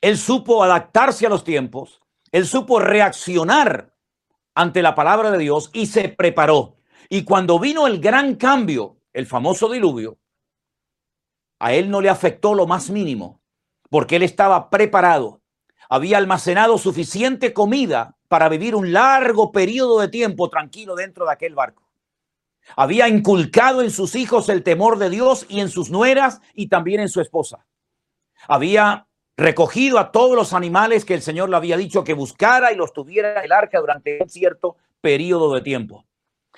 Él 0.00 0.16
supo 0.16 0.64
adaptarse 0.64 1.26
a 1.26 1.28
los 1.28 1.44
tiempos, 1.44 2.00
él 2.32 2.46
supo 2.46 2.80
reaccionar 2.80 3.94
ante 4.54 4.80
la 4.80 4.94
palabra 4.94 5.30
de 5.30 5.36
Dios 5.36 5.68
y 5.74 5.84
se 5.84 6.08
preparó. 6.08 6.76
Y 7.10 7.24
cuando 7.24 7.58
vino 7.58 7.86
el 7.86 8.00
gran 8.00 8.36
cambio, 8.36 8.96
el 9.14 9.26
famoso 9.26 9.70
diluvio, 9.70 10.18
a 11.58 11.72
él 11.72 11.88
no 11.88 12.02
le 12.02 12.10
afectó 12.10 12.52
lo 12.52 12.66
más 12.66 12.90
mínimo, 12.90 13.40
porque 13.88 14.16
él 14.16 14.22
estaba 14.22 14.68
preparado, 14.68 15.40
había 15.88 16.18
almacenado 16.18 16.76
suficiente 16.76 17.54
comida 17.54 18.16
para 18.28 18.48
vivir 18.48 18.74
un 18.74 18.92
largo 18.92 19.52
periodo 19.52 20.00
de 20.00 20.08
tiempo 20.08 20.50
tranquilo 20.50 20.94
dentro 20.96 21.24
de 21.24 21.32
aquel 21.32 21.54
barco. 21.54 21.88
Había 22.76 23.08
inculcado 23.08 23.82
en 23.82 23.90
sus 23.90 24.14
hijos 24.14 24.48
el 24.48 24.62
temor 24.62 24.98
de 24.98 25.10
Dios 25.10 25.46
y 25.48 25.60
en 25.60 25.68
sus 25.68 25.90
nueras 25.90 26.40
y 26.54 26.68
también 26.68 27.00
en 27.00 27.08
su 27.08 27.20
esposa. 27.20 27.66
Había 28.48 29.06
recogido 29.36 29.98
a 29.98 30.10
todos 30.10 30.34
los 30.34 30.52
animales 30.52 31.04
que 31.04 31.14
el 31.14 31.22
Señor 31.22 31.50
le 31.50 31.56
había 31.56 31.76
dicho 31.76 32.04
que 32.04 32.14
buscara 32.14 32.72
y 32.72 32.76
los 32.76 32.92
tuviera 32.92 33.38
en 33.38 33.44
el 33.44 33.52
arca 33.52 33.80
durante 33.80 34.18
un 34.22 34.28
cierto 34.28 34.76
periodo 35.00 35.54
de 35.54 35.60
tiempo. 35.60 36.04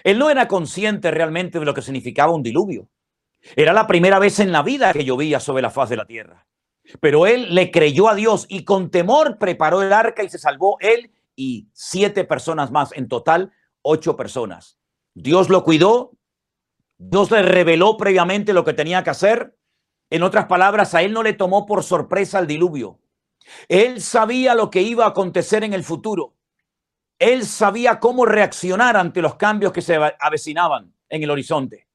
Él 0.05 0.19
no 0.19 0.31
era 0.31 0.49
consciente 0.49 1.11
realmente 1.11 1.59
de 1.59 1.65
lo 1.65 1.75
que 1.75 1.83
significaba 1.83 2.33
un 2.33 2.43
diluvio. 2.43 2.89
Era 3.55 3.73
la 3.73 3.87
primera 3.87 4.19
vez 4.19 4.41
en 4.41 4.53
la 4.53 4.63
vida 4.63 4.93
que 4.93 5.05
llovía 5.05 5.41
sobre 5.41 5.63
la 5.63 5.71
faz 5.71 5.89
de 5.89 5.97
la 5.97 6.07
tierra. 6.07 6.47
Pero 7.01 7.27
él 7.27 7.55
le 7.55 7.71
creyó 7.71 8.09
a 8.09 8.15
Dios 8.15 8.47
y 8.49 8.65
con 8.65 8.91
temor 8.91 9.39
preparó 9.39 9.83
el 9.83 9.93
arca 9.93 10.23
y 10.23 10.29
se 10.29 10.39
salvó 10.39 10.77
él 10.81 11.13
y 11.35 11.69
siete 11.73 12.25
personas 12.25 12.71
más. 12.71 12.93
En 12.93 13.09
total, 13.09 13.53
ocho 13.83 14.17
personas. 14.17 14.79
Dios 15.15 15.49
lo 15.49 15.65
cuidó, 15.65 16.13
Dios 16.99 17.31
le 17.31 17.43
reveló 17.43 17.97
previamente 17.97 18.53
lo 18.53 18.65
que 18.65 18.73
tenía 18.73 19.03
que 19.03 19.11
hacer. 19.11 19.57
En 20.11 20.23
otras 20.23 20.47
palabras, 20.47 20.95
a 20.95 21.03
él 21.03 21.13
no 21.13 21.23
le 21.23 21.33
tomó 21.33 21.67
por 21.67 21.83
sorpresa 21.83 22.39
el 22.39 22.47
diluvio. 22.47 23.01
Él 23.69 24.01
sabía 24.01 24.55
lo 24.55 24.71
que 24.71 24.83
iba 24.83 25.05
a 25.05 25.09
acontecer 25.09 25.65
en 25.65 25.73
el 25.73 25.85
futuro. 25.85 26.36
Él 27.19 27.47
sabía 27.47 27.99
cómo 27.99 28.27
reaccionar 28.27 28.97
ante 28.97 29.23
los 29.23 29.37
cambios 29.37 29.73
que 29.73 29.83
se 29.83 29.99
avecinaban 30.19 30.95
en 31.09 31.23
el 31.23 31.31
horizonte. 31.31 31.89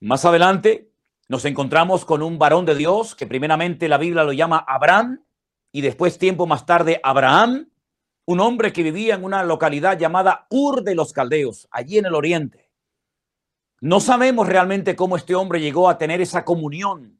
Más 0.00 0.24
adelante 0.24 0.90
nos 1.28 1.44
encontramos 1.44 2.04
con 2.04 2.22
un 2.22 2.38
varón 2.38 2.64
de 2.64 2.74
Dios 2.74 3.14
que 3.14 3.26
primeramente 3.26 3.88
la 3.88 3.98
Biblia 3.98 4.24
lo 4.24 4.32
llama 4.32 4.64
Abraham 4.66 5.24
y 5.70 5.82
después 5.82 6.18
tiempo 6.18 6.46
más 6.46 6.66
tarde 6.66 7.00
Abraham, 7.02 7.70
un 8.24 8.40
hombre 8.40 8.72
que 8.72 8.82
vivía 8.82 9.14
en 9.14 9.24
una 9.24 9.44
localidad 9.44 9.98
llamada 9.98 10.46
Ur 10.50 10.82
de 10.82 10.94
los 10.94 11.12
Caldeos, 11.12 11.68
allí 11.70 11.98
en 11.98 12.06
el 12.06 12.14
oriente. 12.14 12.70
No 13.80 14.00
sabemos 14.00 14.48
realmente 14.48 14.96
cómo 14.96 15.16
este 15.16 15.34
hombre 15.34 15.60
llegó 15.60 15.88
a 15.88 15.98
tener 15.98 16.20
esa 16.20 16.44
comunión 16.44 17.19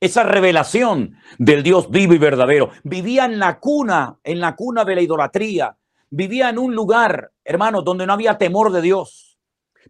esa 0.00 0.22
revelación 0.22 1.16
del 1.38 1.62
Dios 1.62 1.90
vivo 1.90 2.14
y 2.14 2.18
verdadero. 2.18 2.70
Vivía 2.82 3.26
en 3.26 3.38
la 3.38 3.60
cuna, 3.60 4.18
en 4.24 4.40
la 4.40 4.56
cuna 4.56 4.84
de 4.84 4.94
la 4.94 5.02
idolatría. 5.02 5.76
Vivía 6.08 6.48
en 6.48 6.58
un 6.58 6.74
lugar, 6.74 7.32
hermano, 7.44 7.82
donde 7.82 8.06
no 8.06 8.14
había 8.14 8.38
temor 8.38 8.72
de 8.72 8.80
Dios. 8.80 9.38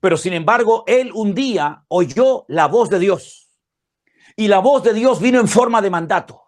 Pero 0.01 0.17
sin 0.17 0.33
embargo, 0.33 0.85
él 0.87 1.13
un 1.15 1.35
día 1.35 1.85
oyó 1.89 2.45
la 2.49 2.67
voz 2.67 2.91
de 2.91 2.99
Dios. 2.99 3.51
Y 4.37 4.49
la 4.49 4.59
voz 4.59 4.83
de 4.83 4.95
Dios 4.95 5.21
vino 5.21 5.39
en 5.39 5.49
forma 5.49 5.81
de 5.81 5.91
mandato. 5.91 6.43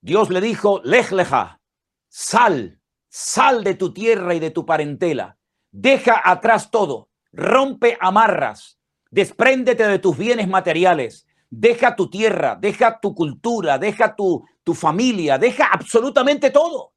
Dios 0.00 0.30
le 0.30 0.40
dijo, 0.40 0.80
lejleja, 0.82 1.60
sal, 2.08 2.80
sal 3.08 3.62
de 3.62 3.74
tu 3.74 3.92
tierra 3.92 4.34
y 4.34 4.40
de 4.40 4.50
tu 4.50 4.64
parentela. 4.64 5.36
Deja 5.70 6.22
atrás 6.24 6.70
todo, 6.70 7.10
rompe 7.32 7.96
amarras, 8.00 8.80
despréndete 9.10 9.86
de 9.86 9.98
tus 9.98 10.16
bienes 10.16 10.48
materiales 10.48 11.26
deja 11.50 11.96
tu 11.96 12.08
tierra, 12.08 12.56
deja 12.58 13.00
tu 13.00 13.14
cultura, 13.14 13.76
deja 13.78 14.14
tu, 14.14 14.46
tu 14.62 14.72
familia, 14.72 15.36
deja 15.36 15.66
absolutamente 15.66 16.50
todo 16.50 16.94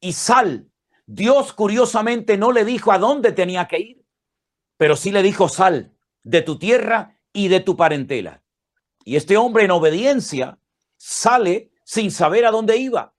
y 0.00 0.12
sal. 0.12 0.68
Dios 1.06 1.52
curiosamente 1.52 2.36
no 2.36 2.52
le 2.52 2.64
dijo 2.64 2.92
a 2.92 2.98
dónde 2.98 3.32
tenía 3.32 3.66
que 3.66 3.78
ir, 3.78 4.04
pero 4.76 4.96
sí 4.96 5.10
le 5.10 5.22
dijo 5.22 5.48
sal 5.48 5.94
de 6.22 6.42
tu 6.42 6.58
tierra 6.58 7.18
y 7.32 7.48
de 7.48 7.60
tu 7.60 7.76
parentela. 7.76 8.42
Y 9.04 9.16
este 9.16 9.36
hombre 9.36 9.64
en 9.64 9.70
obediencia 9.70 10.58
sale 10.96 11.70
sin 11.84 12.10
saber 12.10 12.44
a 12.44 12.50
dónde 12.50 12.76
iba, 12.76 13.14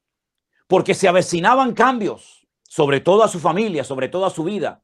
porque 0.68 0.94
se 0.94 1.08
avecinaban 1.08 1.74
cambios, 1.74 2.48
sobre 2.62 3.00
todo 3.00 3.24
a 3.24 3.28
su 3.28 3.40
familia, 3.40 3.84
sobre 3.84 4.10
todo 4.10 4.26
a 4.26 4.30
su 4.30 4.44
vida 4.44 4.84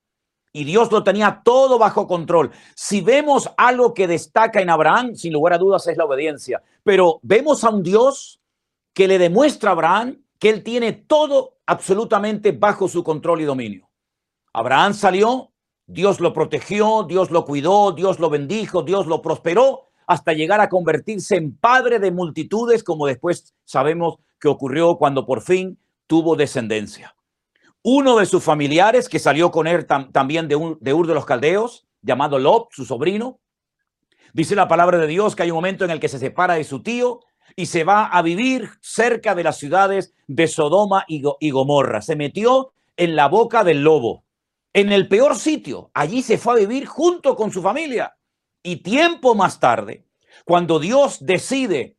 y 0.55 0.63
Dios 0.63 0.89
lo 0.89 1.03
tenía 1.03 1.41
todo 1.43 1.77
bajo 1.77 2.07
control. 2.07 2.49
Si 2.75 3.01
vemos 3.01 3.51
algo 3.57 3.93
que 3.93 4.07
destaca 4.07 4.61
en 4.61 4.69
Abraham, 4.69 5.13
sin 5.13 5.33
lugar 5.33 5.51
a 5.51 5.57
dudas, 5.57 5.85
es 5.85 5.97
la 5.97 6.05
obediencia. 6.05 6.63
Pero 6.81 7.19
vemos 7.23 7.65
a 7.65 7.71
un 7.71 7.83
Dios 7.83 8.39
que 8.93 9.09
le 9.09 9.19
demuestra 9.19 9.71
a 9.71 9.73
Abraham 9.73 10.21
que 10.39 10.49
él 10.49 10.63
tiene 10.63 10.93
todo 10.93 11.57
absolutamente 11.65 12.53
bajo 12.53 12.87
su 12.87 13.03
control 13.03 13.41
y 13.41 13.43
dominio. 13.43 13.89
Abraham 14.53 14.93
salió, 14.93 15.51
Dios 15.87 16.21
lo 16.21 16.31
protegió, 16.31 17.03
Dios 17.03 17.31
lo 17.31 17.43
cuidó, 17.43 17.91
Dios 17.91 18.21
lo 18.21 18.29
bendijo, 18.29 18.81
Dios 18.81 19.07
lo 19.07 19.21
prosperó, 19.21 19.89
hasta 20.07 20.31
llegar 20.31 20.61
a 20.61 20.69
convertirse 20.69 21.35
en 21.35 21.57
padre 21.57 21.99
de 21.99 22.11
multitudes, 22.11 22.81
como 22.81 23.07
después 23.07 23.53
sabemos 23.65 24.19
que 24.39 24.47
ocurrió 24.47 24.95
cuando 24.95 25.25
por 25.25 25.41
fin 25.41 25.77
tuvo 26.07 26.37
descendencia. 26.37 27.14
Uno 27.87 28.17
de 28.17 28.25
sus 28.25 28.43
familiares, 28.43 29.07
que 29.07 29.19
salió 29.19 29.51
con 29.51 29.67
él 29.67 29.85
también 29.85 30.47
de, 30.47 30.55
Ur 30.55 30.79
de 31.07 31.13
los 31.13 31.23
Caldeos, 31.23 31.85
llamado 32.01 32.39
Lob, 32.39 32.69
su 32.71 32.83
sobrino, 32.83 33.39
dice 34.33 34.55
la 34.55 34.67
palabra 34.67 34.97
de 34.97 35.05
Dios 35.05 35.35
que 35.35 35.43
hay 35.43 35.51
un 35.51 35.57
momento 35.57 35.85
en 35.85 35.91
el 35.91 35.99
que 35.99 36.09
se 36.09 36.17
separa 36.17 36.55
de 36.55 36.63
su 36.63 36.81
tío 36.81 37.19
y 37.55 37.67
se 37.67 37.83
va 37.83 38.07
a 38.07 38.23
vivir 38.23 38.71
cerca 38.81 39.35
de 39.35 39.43
las 39.43 39.59
ciudades 39.59 40.15
de 40.25 40.47
Sodoma 40.47 41.05
y, 41.07 41.21
y 41.39 41.51
Gomorra. 41.51 42.01
Se 42.01 42.15
metió 42.15 42.73
en 42.97 43.15
la 43.15 43.27
boca 43.27 43.63
del 43.63 43.83
lobo, 43.83 44.23
en 44.73 44.91
el 44.91 45.07
peor 45.07 45.35
sitio. 45.35 45.91
Allí 45.93 46.23
se 46.23 46.39
fue 46.39 46.53
a 46.53 46.57
vivir 46.57 46.87
junto 46.87 47.35
con 47.35 47.51
su 47.51 47.61
familia. 47.61 48.17
Y 48.63 48.77
tiempo 48.77 49.35
más 49.35 49.59
tarde, 49.59 50.07
cuando 50.43 50.79
Dios 50.79 51.23
decide 51.23 51.97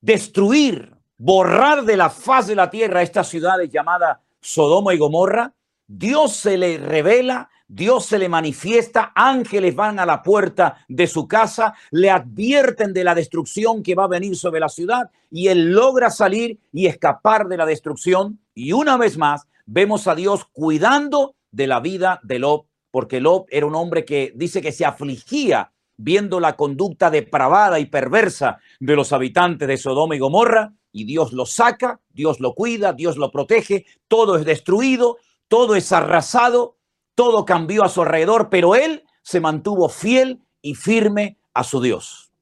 destruir, 0.00 0.94
borrar 1.16 1.82
de 1.82 1.96
la 1.96 2.08
faz 2.08 2.46
de 2.46 2.54
la 2.54 2.70
tierra 2.70 3.02
estas 3.02 3.26
ciudades 3.26 3.68
llamadas 3.72 4.18
Sodoma 4.44 4.92
y 4.92 4.98
Gomorra, 4.98 5.54
Dios 5.86 6.36
se 6.36 6.58
le 6.58 6.76
revela, 6.76 7.48
Dios 7.66 8.04
se 8.04 8.18
le 8.18 8.28
manifiesta, 8.28 9.12
ángeles 9.14 9.74
van 9.74 9.98
a 9.98 10.04
la 10.04 10.22
puerta 10.22 10.84
de 10.86 11.06
su 11.06 11.26
casa, 11.26 11.74
le 11.90 12.10
advierten 12.10 12.92
de 12.92 13.04
la 13.04 13.14
destrucción 13.14 13.82
que 13.82 13.94
va 13.94 14.04
a 14.04 14.08
venir 14.08 14.36
sobre 14.36 14.60
la 14.60 14.68
ciudad 14.68 15.10
y 15.30 15.48
él 15.48 15.72
logra 15.72 16.10
salir 16.10 16.60
y 16.72 16.86
escapar 16.86 17.48
de 17.48 17.56
la 17.56 17.64
destrucción. 17.64 18.38
Y 18.54 18.72
una 18.72 18.98
vez 18.98 19.16
más 19.16 19.46
vemos 19.64 20.06
a 20.08 20.14
Dios 20.14 20.44
cuidando 20.52 21.34
de 21.50 21.66
la 21.66 21.80
vida 21.80 22.20
de 22.22 22.38
Lob, 22.38 22.66
porque 22.90 23.20
Lob 23.20 23.46
era 23.48 23.64
un 23.64 23.74
hombre 23.74 24.04
que 24.04 24.32
dice 24.36 24.60
que 24.60 24.72
se 24.72 24.84
afligía 24.84 25.72
viendo 25.96 26.38
la 26.38 26.54
conducta 26.54 27.10
depravada 27.10 27.78
y 27.78 27.86
perversa 27.86 28.58
de 28.78 28.94
los 28.94 29.12
habitantes 29.12 29.68
de 29.68 29.78
Sodoma 29.78 30.16
y 30.16 30.18
Gomorra, 30.18 30.74
y 30.94 31.04
Dios 31.04 31.32
lo 31.32 31.44
saca, 31.44 32.00
Dios 32.10 32.38
lo 32.38 32.54
cuida, 32.54 32.92
Dios 32.92 33.16
lo 33.16 33.32
protege, 33.32 33.84
todo 34.06 34.36
es 34.36 34.44
destruido, 34.44 35.18
todo 35.48 35.74
es 35.74 35.90
arrasado, 35.90 36.78
todo 37.16 37.44
cambió 37.44 37.82
a 37.82 37.88
su 37.88 38.02
alrededor, 38.02 38.48
pero 38.48 38.76
él 38.76 39.04
se 39.20 39.40
mantuvo 39.40 39.88
fiel 39.88 40.40
y 40.62 40.76
firme 40.76 41.36
a 41.52 41.64
su 41.64 41.80
Dios. 41.80 42.32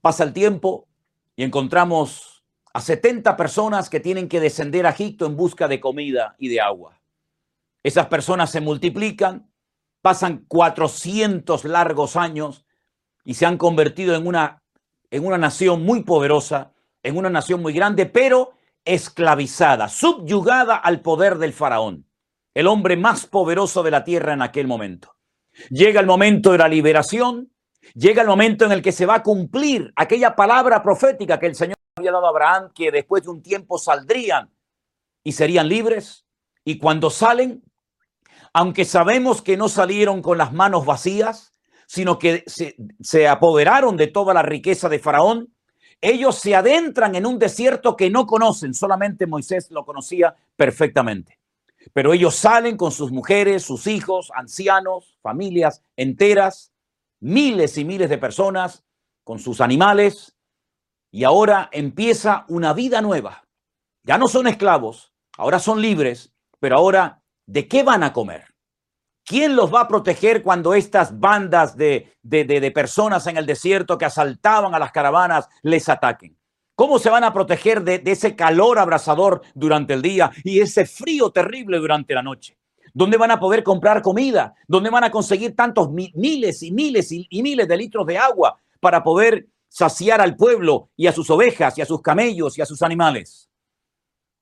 Pasa 0.00 0.24
el 0.24 0.32
tiempo 0.32 0.88
y 1.36 1.44
encontramos 1.44 2.42
a 2.74 2.80
70 2.80 3.36
personas 3.36 3.88
que 3.88 4.00
tienen 4.00 4.28
que 4.28 4.40
descender 4.40 4.84
a 4.84 4.90
Egipto 4.90 5.24
en 5.24 5.36
busca 5.36 5.68
de 5.68 5.78
comida 5.78 6.34
y 6.38 6.48
de 6.48 6.60
agua. 6.60 7.00
Esas 7.84 8.08
personas 8.08 8.50
se 8.50 8.60
multiplican, 8.60 9.48
pasan 10.00 10.44
400 10.48 11.66
largos 11.66 12.16
años 12.16 12.66
y 13.24 13.34
se 13.34 13.46
han 13.46 13.58
convertido 13.58 14.16
en 14.16 14.26
una, 14.26 14.60
en 15.12 15.24
una 15.24 15.38
nación 15.38 15.84
muy 15.84 16.02
poderosa 16.02 16.72
en 17.02 17.16
una 17.16 17.30
nación 17.30 17.60
muy 17.62 17.72
grande, 17.72 18.06
pero 18.06 18.52
esclavizada, 18.84 19.88
subyugada 19.88 20.76
al 20.76 21.00
poder 21.00 21.38
del 21.38 21.52
faraón, 21.52 22.06
el 22.54 22.66
hombre 22.66 22.96
más 22.96 23.26
poderoso 23.26 23.82
de 23.82 23.90
la 23.90 24.04
tierra 24.04 24.32
en 24.32 24.42
aquel 24.42 24.66
momento. 24.66 25.16
Llega 25.70 26.00
el 26.00 26.06
momento 26.06 26.52
de 26.52 26.58
la 26.58 26.68
liberación, 26.68 27.52
llega 27.94 28.22
el 28.22 28.28
momento 28.28 28.64
en 28.64 28.72
el 28.72 28.82
que 28.82 28.92
se 28.92 29.06
va 29.06 29.16
a 29.16 29.22
cumplir 29.22 29.92
aquella 29.96 30.34
palabra 30.34 30.82
profética 30.82 31.38
que 31.38 31.46
el 31.46 31.54
Señor 31.54 31.76
había 31.96 32.12
dado 32.12 32.26
a 32.26 32.30
Abraham, 32.30 32.70
que 32.74 32.90
después 32.90 33.22
de 33.24 33.30
un 33.30 33.42
tiempo 33.42 33.78
saldrían 33.78 34.50
y 35.22 35.32
serían 35.32 35.68
libres. 35.68 36.26
Y 36.64 36.78
cuando 36.78 37.10
salen, 37.10 37.62
aunque 38.52 38.84
sabemos 38.84 39.42
que 39.42 39.56
no 39.56 39.68
salieron 39.68 40.22
con 40.22 40.38
las 40.38 40.52
manos 40.52 40.86
vacías, 40.86 41.54
sino 41.86 42.18
que 42.18 42.44
se, 42.46 42.76
se 43.00 43.28
apoderaron 43.28 43.96
de 43.96 44.06
toda 44.06 44.32
la 44.32 44.42
riqueza 44.42 44.88
de 44.88 44.98
Faraón, 44.98 45.51
ellos 46.02 46.36
se 46.36 46.54
adentran 46.56 47.14
en 47.14 47.24
un 47.24 47.38
desierto 47.38 47.96
que 47.96 48.10
no 48.10 48.26
conocen, 48.26 48.74
solamente 48.74 49.26
Moisés 49.26 49.70
lo 49.70 49.84
conocía 49.86 50.34
perfectamente. 50.56 51.38
Pero 51.92 52.12
ellos 52.12 52.34
salen 52.34 52.76
con 52.76 52.90
sus 52.90 53.12
mujeres, 53.12 53.62
sus 53.62 53.86
hijos, 53.86 54.32
ancianos, 54.34 55.16
familias 55.22 55.80
enteras, 55.96 56.72
miles 57.20 57.78
y 57.78 57.84
miles 57.84 58.10
de 58.10 58.18
personas, 58.18 58.84
con 59.24 59.38
sus 59.38 59.60
animales, 59.60 60.36
y 61.12 61.22
ahora 61.22 61.68
empieza 61.72 62.46
una 62.48 62.72
vida 62.72 63.00
nueva. 63.00 63.44
Ya 64.02 64.18
no 64.18 64.26
son 64.26 64.48
esclavos, 64.48 65.12
ahora 65.36 65.60
son 65.60 65.80
libres, 65.80 66.32
pero 66.58 66.76
ahora, 66.76 67.22
¿de 67.46 67.68
qué 67.68 67.84
van 67.84 68.02
a 68.02 68.12
comer? 68.12 68.51
¿Quién 69.32 69.56
los 69.56 69.72
va 69.72 69.80
a 69.80 69.88
proteger 69.88 70.42
cuando 70.42 70.74
estas 70.74 71.18
bandas 71.18 71.74
de, 71.74 72.12
de, 72.20 72.70
personas 72.70 73.26
en 73.26 73.38
el 73.38 73.46
desierto 73.46 73.96
que 73.96 74.04
asaltaban 74.04 74.74
a 74.74 74.78
las 74.78 74.92
caravanas 74.92 75.48
les 75.62 75.88
ataquen? 75.88 76.36
¿Cómo 76.74 76.98
se 76.98 77.08
van 77.08 77.24
a 77.24 77.32
proteger 77.32 77.82
de, 77.82 78.02
ese 78.04 78.36
calor 78.36 78.78
abrasador 78.78 79.40
durante 79.54 79.94
el 79.94 80.02
día 80.02 80.30
y 80.44 80.60
ese 80.60 80.84
frío 80.84 81.30
terrible 81.30 81.78
durante 81.78 82.12
la 82.12 82.22
noche? 82.22 82.58
¿Dónde 82.92 83.16
van 83.16 83.30
a 83.30 83.40
poder 83.40 83.62
comprar 83.62 84.02
comida? 84.02 84.54
¿Dónde 84.68 84.90
van 84.90 85.04
a 85.04 85.10
conseguir 85.10 85.56
tantos 85.56 85.90
miles 85.90 86.62
y 86.62 86.70
miles 86.70 87.10
y 87.10 87.42
miles 87.42 87.66
de 87.66 87.76
litros 87.78 88.06
de 88.06 88.18
agua 88.18 88.58
para 88.80 89.02
poder 89.02 89.46
saciar 89.66 90.20
al 90.20 90.36
pueblo 90.36 90.90
y 90.94 91.06
a 91.06 91.12
sus 91.12 91.30
ovejas 91.30 91.78
y 91.78 91.80
a 91.80 91.86
sus 91.86 92.02
camellos 92.02 92.58
y 92.58 92.60
a 92.60 92.66
sus 92.66 92.82
animales? 92.82 93.48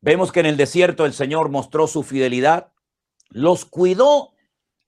Vemos 0.00 0.32
que 0.32 0.40
en 0.40 0.46
el 0.46 0.56
desierto 0.56 1.06
el 1.06 1.12
Señor 1.12 1.48
mostró 1.48 1.86
su 1.86 2.02
fidelidad, 2.02 2.72
los 3.28 3.64
cuidó 3.64 4.32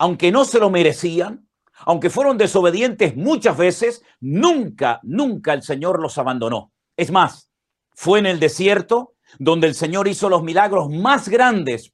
aunque 0.02 0.32
no 0.32 0.44
se 0.44 0.58
lo 0.58 0.68
merecían, 0.68 1.46
aunque 1.86 2.10
fueron 2.10 2.36
desobedientes 2.36 3.14
muchas 3.14 3.56
veces, 3.56 4.02
nunca, 4.18 4.98
nunca 5.04 5.52
el 5.52 5.62
Señor 5.62 6.02
los 6.02 6.18
abandonó. 6.18 6.72
Es 6.96 7.12
más, 7.12 7.52
fue 7.94 8.18
en 8.18 8.26
el 8.26 8.40
desierto 8.40 9.14
donde 9.38 9.68
el 9.68 9.76
Señor 9.76 10.08
hizo 10.08 10.28
los 10.28 10.42
milagros 10.42 10.90
más 10.90 11.28
grandes 11.28 11.92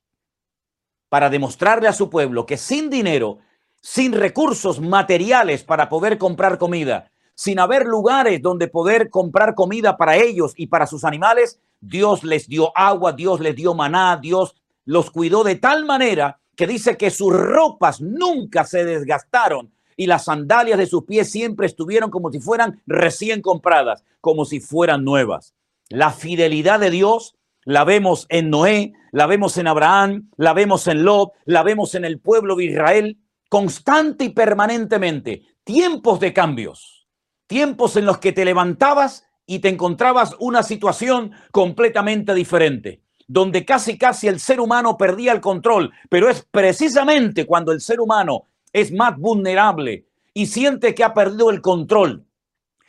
para 1.11 1.29
demostrarle 1.29 1.87
a 1.87 1.93
su 1.93 2.09
pueblo 2.09 2.47
que 2.47 2.57
sin 2.57 2.89
dinero, 2.89 3.41
sin 3.83 4.15
recursos 4.15 4.81
materiales 4.81 5.63
para 5.63 5.91
poder 5.91 6.17
comprar 6.17 6.57
comida, 6.57 7.11
sin 7.35 7.59
haber 7.59 7.85
lugares 7.85 8.41
donde 8.41 8.69
poder 8.69 9.11
comprar 9.11 9.55
comida 9.55 9.99
para 9.99 10.17
ellos 10.17 10.55
y 10.57 10.69
para 10.69 10.87
sus 10.87 11.05
animales, 11.05 11.61
Dios 11.79 12.25
les 12.25 12.49
dio 12.49 12.75
agua, 12.75 13.13
Dios 13.13 13.41
les 13.41 13.55
dio 13.55 13.75
maná, 13.75 14.17
Dios 14.17 14.57
los 14.87 15.11
cuidó 15.11 15.45
de 15.45 15.57
tal 15.57 15.85
manera 15.85 16.41
que 16.59 16.67
dice 16.67 16.97
que 16.97 17.11
sus 17.11 17.33
ropas 17.33 18.01
nunca 18.01 18.65
se 18.65 18.85
desgastaron 18.85 19.73
y 19.97 20.09
las 20.09 20.25
sandalias 20.25 20.77
de 20.77 20.89
sus 20.89 21.05
pies 21.05 21.31
siempre 21.31 21.69
estuvieron 21.69 22.11
como 22.11 22.33
si 22.33 22.41
fueran 22.41 22.83
recién 22.85 23.43
compradas, 23.43 24.03
como 24.21 24.45
si 24.45 24.59
fueran 24.59 25.05
nuevas. 25.05 25.55
La 25.89 26.11
fidelidad 26.11 26.81
de 26.81 26.91
Dios 26.91 27.37
la 27.65 27.85
vemos 27.85 28.27
en 28.29 28.51
Noé, 28.51 28.93
la 29.13 29.29
vemos 29.29 29.57
en 29.57 29.69
Abraham, 29.69 30.31
la 30.37 30.53
vemos 30.53 30.89
en 30.89 31.05
Lot, 31.05 31.31
la 31.45 31.63
vemos 31.63 31.95
en 31.95 32.05
el 32.05 32.19
pueblo 32.19 32.57
de 32.57 32.65
Israel, 32.65 33.19
constante 33.49 34.25
y 34.25 34.31
permanentemente. 34.31 35.43
Tiempos 35.63 36.19
de 36.19 36.33
cambios, 36.33 37.07
tiempos 37.47 37.95
en 37.97 38.05
los 38.05 38.19
que 38.19 38.33
te 38.33 38.45
levantabas 38.45 39.29
y 39.47 39.61
te 39.61 39.69
encontrabas 39.69 40.35
una 40.41 40.65
situación 40.65 41.31
completamente 41.53 42.35
diferente, 42.35 43.01
donde 43.29 43.65
casi 43.65 43.99
casi 43.99 44.27
el 44.27 44.41
ser 44.41 44.59
humano 44.59 44.97
perdía 44.97 45.33
el 45.33 45.41
control, 45.41 45.93
pero 46.09 46.29
es 46.29 46.45
precisamente 46.51 47.47
cuando 47.47 47.73
el 47.73 47.81
ser 47.81 48.01
humano 48.01 48.45
es 48.73 48.91
más 48.91 49.17
vulnerable 49.17 50.07
y 50.33 50.47
siente 50.47 50.95
que 50.95 51.05
ha 51.05 51.15
perdido 51.15 51.51
el 51.51 51.61
control 51.61 52.25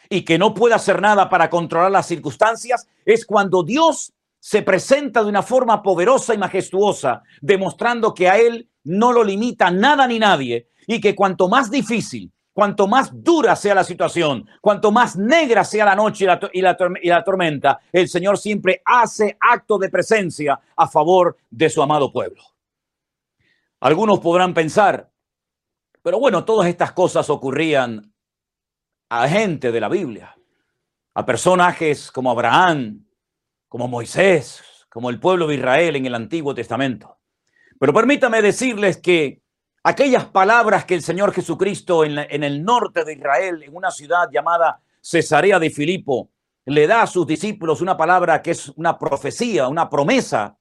y 0.09 0.23
que 0.23 0.39
no 0.39 0.53
puede 0.53 0.73
hacer 0.73 1.01
nada 1.01 1.29
para 1.29 1.49
controlar 1.49 1.91
las 1.91 2.07
circunstancias, 2.07 2.87
es 3.05 3.25
cuando 3.25 3.63
Dios 3.63 4.13
se 4.39 4.61
presenta 4.61 5.21
de 5.21 5.29
una 5.29 5.43
forma 5.43 5.83
poderosa 5.83 6.33
y 6.33 6.37
majestuosa, 6.37 7.21
demostrando 7.41 8.13
que 8.13 8.29
a 8.29 8.37
él 8.37 8.69
no 8.85 9.11
lo 9.11 9.23
limita 9.23 9.69
nada 9.69 10.07
ni 10.07 10.17
nadie 10.17 10.69
y 10.87 11.01
que 11.01 11.13
cuanto 11.13 11.49
más 11.49 11.69
difícil, 11.69 12.31
cuanto 12.53 12.87
más 12.87 13.11
dura 13.13 13.55
sea 13.55 13.75
la 13.75 13.83
situación, 13.83 14.47
cuanto 14.61 14.91
más 14.91 15.15
negra 15.15 15.63
sea 15.63 15.85
la 15.85 15.95
noche 15.95 16.25
y 16.25 16.27
la, 16.61 16.77
y 17.01 17.07
la, 17.07 17.23
tormenta, 17.23 17.79
el 17.91 18.09
Señor 18.09 18.37
siempre 18.37 18.81
hace 18.83 19.37
acto 19.39 19.77
de 19.77 19.89
presencia 19.89 20.59
a 20.75 20.87
favor 20.87 21.37
de 21.49 21.69
su 21.69 21.81
amado 21.81 22.11
pueblo. 22.11 22.43
Algunos 23.79 24.19
podrán 24.19 24.53
pensar, 24.53 25.09
pero 26.01 26.19
bueno, 26.19 26.43
todas 26.43 26.67
estas 26.67 26.91
cosas 26.91 27.29
ocurrían 27.29 28.13
a 29.09 29.27
gente 29.27 29.71
de 29.71 29.79
la 29.79 29.89
Biblia, 29.89 30.35
a 31.13 31.25
personajes 31.25 32.11
como 32.11 32.31
Abraham, 32.31 33.05
como 33.67 33.87
Moisés, 33.87 34.61
como 34.89 35.09
el 35.09 35.19
pueblo 35.19 35.47
de 35.47 35.55
Israel 35.55 35.95
en 35.95 36.05
el 36.05 36.15
Antiguo 36.15 36.53
Testamento. 36.53 37.17
Pero 37.79 37.93
permítame 37.93 38.41
decirles 38.41 38.97
que 38.97 39.41
aquellas 39.83 40.25
palabras 40.25 40.85
que 40.85 40.95
el 40.95 41.01
Señor 41.01 41.33
Jesucristo 41.33 42.03
en, 42.03 42.43
el 42.43 42.63
norte 42.63 43.03
de 43.03 43.13
Israel, 43.13 43.63
en 43.63 43.75
una 43.75 43.91
ciudad 43.91 44.29
llamada 44.31 44.81
Cesarea 45.01 45.59
de 45.59 45.69
Filipo, 45.69 46.29
le 46.65 46.87
da 46.87 47.01
a 47.01 47.07
sus 47.07 47.25
discípulos 47.25 47.81
una 47.81 47.97
palabra 47.97 48.41
que 48.41 48.51
es 48.51 48.69
una 48.69 48.97
profecía, 48.97 49.67
una 49.67 49.89
promesa, 49.89 50.57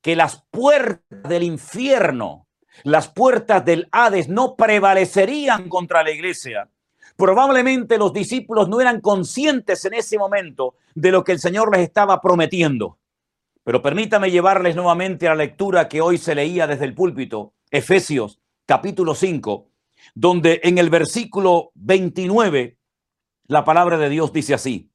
que 0.00 0.16
las 0.16 0.44
puertas 0.50 1.22
del 1.28 1.42
infierno, 1.42 2.46
las 2.82 3.08
puertas 3.08 3.64
del 3.64 3.88
Hades 3.92 4.28
no 4.28 4.56
prevalecerían 4.56 5.68
contra 5.68 6.02
la 6.02 6.10
iglesia, 6.10 6.68
Probablemente 7.16 7.96
los 7.96 8.12
discípulos 8.12 8.68
no 8.68 8.80
eran 8.80 9.00
conscientes 9.00 9.84
en 9.84 9.94
ese 9.94 10.18
momento 10.18 10.74
de 10.94 11.12
lo 11.12 11.22
que 11.22 11.30
el 11.32 11.38
Señor 11.38 11.70
les 11.70 11.86
estaba 11.86 12.20
prometiendo. 12.20 12.98
Pero 13.62 13.82
permítame 13.82 14.32
llevarles 14.32 14.74
nuevamente 14.74 15.28
a 15.28 15.30
la 15.30 15.44
lectura 15.44 15.88
que 15.88 16.00
hoy 16.00 16.18
se 16.18 16.34
leía 16.34 16.66
desde 16.66 16.84
el 16.84 16.94
púlpito, 16.94 17.52
Efesios 17.70 18.40
capítulo 18.66 19.14
5, 19.14 19.70
donde 20.14 20.60
en 20.64 20.78
el 20.78 20.90
versículo 20.90 21.70
29 21.74 22.78
la 23.46 23.64
palabra 23.64 23.98
de 23.98 24.08
Dios 24.08 24.32
dice 24.32 24.54
así, 24.54 24.90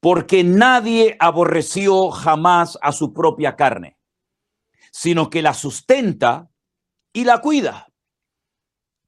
porque 0.00 0.44
nadie 0.44 1.16
aborreció 1.18 2.10
jamás 2.10 2.78
a 2.82 2.92
su 2.92 3.12
propia 3.12 3.56
carne, 3.56 3.98
sino 4.92 5.30
que 5.30 5.42
la 5.42 5.54
sustenta 5.54 6.50
y 7.12 7.24
la 7.24 7.40
cuida, 7.40 7.88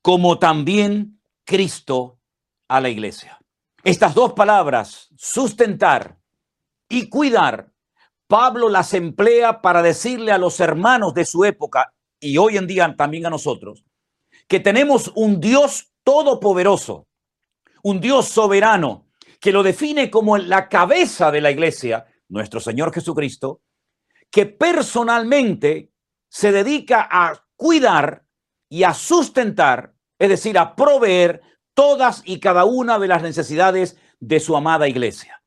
como 0.00 0.38
también 0.38 1.20
Cristo 1.44 2.18
a 2.68 2.80
la 2.80 2.88
iglesia. 2.88 3.38
Estas 3.84 4.14
dos 4.14 4.32
palabras, 4.32 5.08
sustentar 5.16 6.18
y 6.88 7.08
cuidar, 7.08 7.72
Pablo 8.26 8.70
las 8.70 8.94
emplea 8.94 9.60
para 9.60 9.82
decirle 9.82 10.32
a 10.32 10.38
los 10.38 10.58
hermanos 10.60 11.12
de 11.12 11.26
su 11.26 11.44
época 11.44 11.92
y 12.22 12.38
hoy 12.38 12.56
en 12.56 12.68
día 12.68 12.94
también 12.96 13.26
a 13.26 13.30
nosotros, 13.30 13.84
que 14.46 14.60
tenemos 14.60 15.10
un 15.16 15.40
Dios 15.40 15.92
todopoderoso, 16.04 17.08
un 17.82 18.00
Dios 18.00 18.28
soberano, 18.28 19.08
que 19.40 19.52
lo 19.52 19.64
define 19.64 20.08
como 20.08 20.38
la 20.38 20.68
cabeza 20.68 21.32
de 21.32 21.40
la 21.40 21.50
iglesia, 21.50 22.06
nuestro 22.28 22.60
Señor 22.60 22.94
Jesucristo, 22.94 23.60
que 24.30 24.46
personalmente 24.46 25.90
se 26.28 26.52
dedica 26.52 27.08
a 27.10 27.44
cuidar 27.56 28.24
y 28.68 28.84
a 28.84 28.94
sustentar, 28.94 29.92
es 30.16 30.28
decir, 30.28 30.56
a 30.58 30.76
proveer 30.76 31.42
todas 31.74 32.22
y 32.24 32.38
cada 32.38 32.64
una 32.64 33.00
de 33.00 33.08
las 33.08 33.22
necesidades 33.22 33.96
de 34.20 34.38
su 34.38 34.56
amada 34.56 34.86
iglesia. 34.86 35.42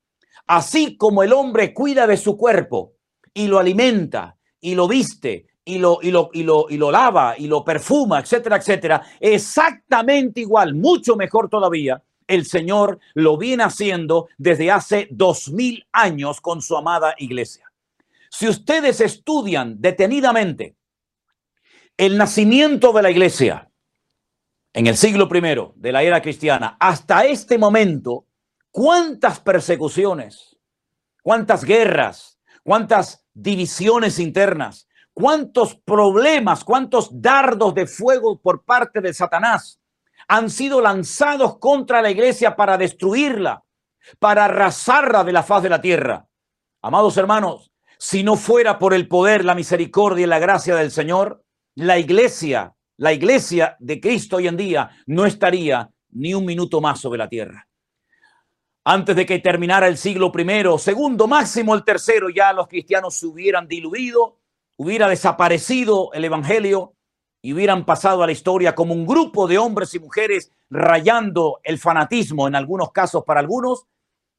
Así 0.45 0.97
como 0.97 1.23
el 1.23 1.31
hombre 1.31 1.73
cuida 1.73 2.05
de 2.05 2.17
su 2.17 2.37
cuerpo 2.37 2.95
y 3.33 3.47
lo 3.47 3.59
alimenta 3.59 4.37
y 4.59 4.75
lo 4.75 4.89
viste 4.89 5.47
y 5.65 5.79
lo, 5.79 5.97
y 6.01 6.11
lo, 6.11 6.29
y 6.31 6.43
lo, 6.43 6.67
y 6.69 6.77
lo 6.77 6.91
lava 6.91 7.35
y 7.37 7.47
lo 7.47 7.65
perfuma, 7.65 8.19
etcétera, 8.19 8.57
etcétera, 8.57 9.01
exactamente 9.19 10.41
igual, 10.41 10.75
mucho 10.75 11.15
mejor 11.15 11.49
todavía, 11.49 12.01
el 12.27 12.45
Señor 12.45 12.99
lo 13.15 13.37
viene 13.37 13.63
haciendo 13.63 14.29
desde 14.37 14.71
hace 14.71 15.07
dos 15.11 15.49
mil 15.49 15.85
años 15.91 16.39
con 16.39 16.61
su 16.61 16.77
amada 16.77 17.15
iglesia. 17.17 17.71
Si 18.29 18.47
ustedes 18.47 19.01
estudian 19.01 19.79
detenidamente 19.79 20.75
el 21.97 22.17
nacimiento 22.17 22.91
de 22.93 23.01
la 23.01 23.11
iglesia, 23.11 23.69
en 24.73 24.87
el 24.87 24.97
siglo 24.97 25.29
primero 25.29 25.73
de 25.77 25.91
la 25.91 26.03
era 26.03 26.21
cristiana 26.21 26.75
hasta 26.79 27.25
este 27.25 27.57
momento, 27.57 28.25
cuántas 28.71 29.39
persecuciones, 29.39 30.57
cuántas 31.23 31.63
guerras, 31.63 32.39
cuántas 32.63 33.25
divisiones 33.33 34.19
internas, 34.19 34.87
cuántos 35.15 35.75
problemas, 35.77 36.63
cuántos 36.63 37.09
dardos 37.11 37.73
de 37.73 37.87
fuego 37.87 38.39
por 38.39 38.63
parte 38.63 39.01
de 39.01 39.15
Satanás 39.15 39.79
han 40.27 40.51
sido 40.51 40.79
lanzados 40.79 41.57
contra 41.57 42.03
la 42.03 42.11
iglesia 42.11 42.55
para 42.55 42.77
destruirla, 42.77 43.63
para 44.19 44.45
arrasarla 44.45 45.23
de 45.23 45.33
la 45.33 45.41
faz 45.41 45.63
de 45.63 45.69
la 45.69 45.81
tierra. 45.81 46.27
Amados 46.83 47.17
hermanos, 47.17 47.71
si 47.97 48.23
no 48.23 48.35
fuera 48.35 48.77
por 48.77 48.93
el 48.93 49.07
poder, 49.07 49.43
la 49.43 49.55
misericordia 49.55 50.25
y 50.25 50.27
la 50.27 50.37
gracia 50.37 50.75
del 50.75 50.91
Señor, 50.91 51.43
la 51.73 51.97
iglesia 51.97 52.75
la 52.97 53.11
iglesia 53.11 53.75
de 53.79 53.99
Cristo 53.99 54.37
hoy 54.37 54.47
en 54.47 54.55
día 54.55 54.89
no 55.05 55.25
estaría 55.25 55.89
ni 56.11 56.33
un 56.33 56.45
minuto 56.45 56.79
más 56.79 56.99
sobre 57.01 57.17
la 57.17 57.27
tierra. 57.27 57.67
Antes 58.85 59.15
de 59.15 59.25
que 59.25 59.39
terminara 59.39 59.87
el 59.87 59.97
siglo 59.97 60.31
primero, 60.31 60.77
segundo, 60.77 61.27
máximo 61.27 61.75
el 61.75 61.83
tercero, 61.83 62.29
ya 62.29 62.53
los 62.53 62.67
cristianos 62.67 63.15
se 63.15 63.25
hubieran 63.25 63.67
diluido, 63.67 64.39
hubiera 64.77 65.07
desaparecido 65.07 66.11
el 66.13 66.25
evangelio 66.25 66.93
y 67.41 67.53
hubieran 67.53 67.85
pasado 67.85 68.23
a 68.23 68.25
la 68.25 68.31
historia 68.31 68.75
como 68.75 68.93
un 68.93 69.05
grupo 69.05 69.47
de 69.47 69.57
hombres 69.57 69.93
y 69.93 69.99
mujeres 69.99 70.51
rayando 70.69 71.59
el 71.63 71.77
fanatismo 71.77 72.47
en 72.47 72.55
algunos 72.55 72.91
casos 72.91 73.23
para 73.23 73.39
algunos, 73.39 73.85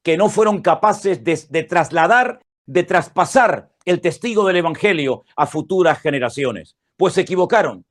que 0.03 0.17
no 0.17 0.29
fueron 0.29 0.61
capaces 0.61 1.23
de, 1.23 1.39
de 1.49 1.63
trasladar, 1.63 2.41
de 2.65 2.83
traspasar 2.83 3.71
el 3.85 4.01
testigo 4.01 4.45
del 4.45 4.57
evangelio 4.57 5.23
a 5.35 5.47
futuras 5.47 5.99
generaciones. 5.99 6.75
Pues 6.97 7.13
se 7.13 7.21
equivocaron. 7.21 7.85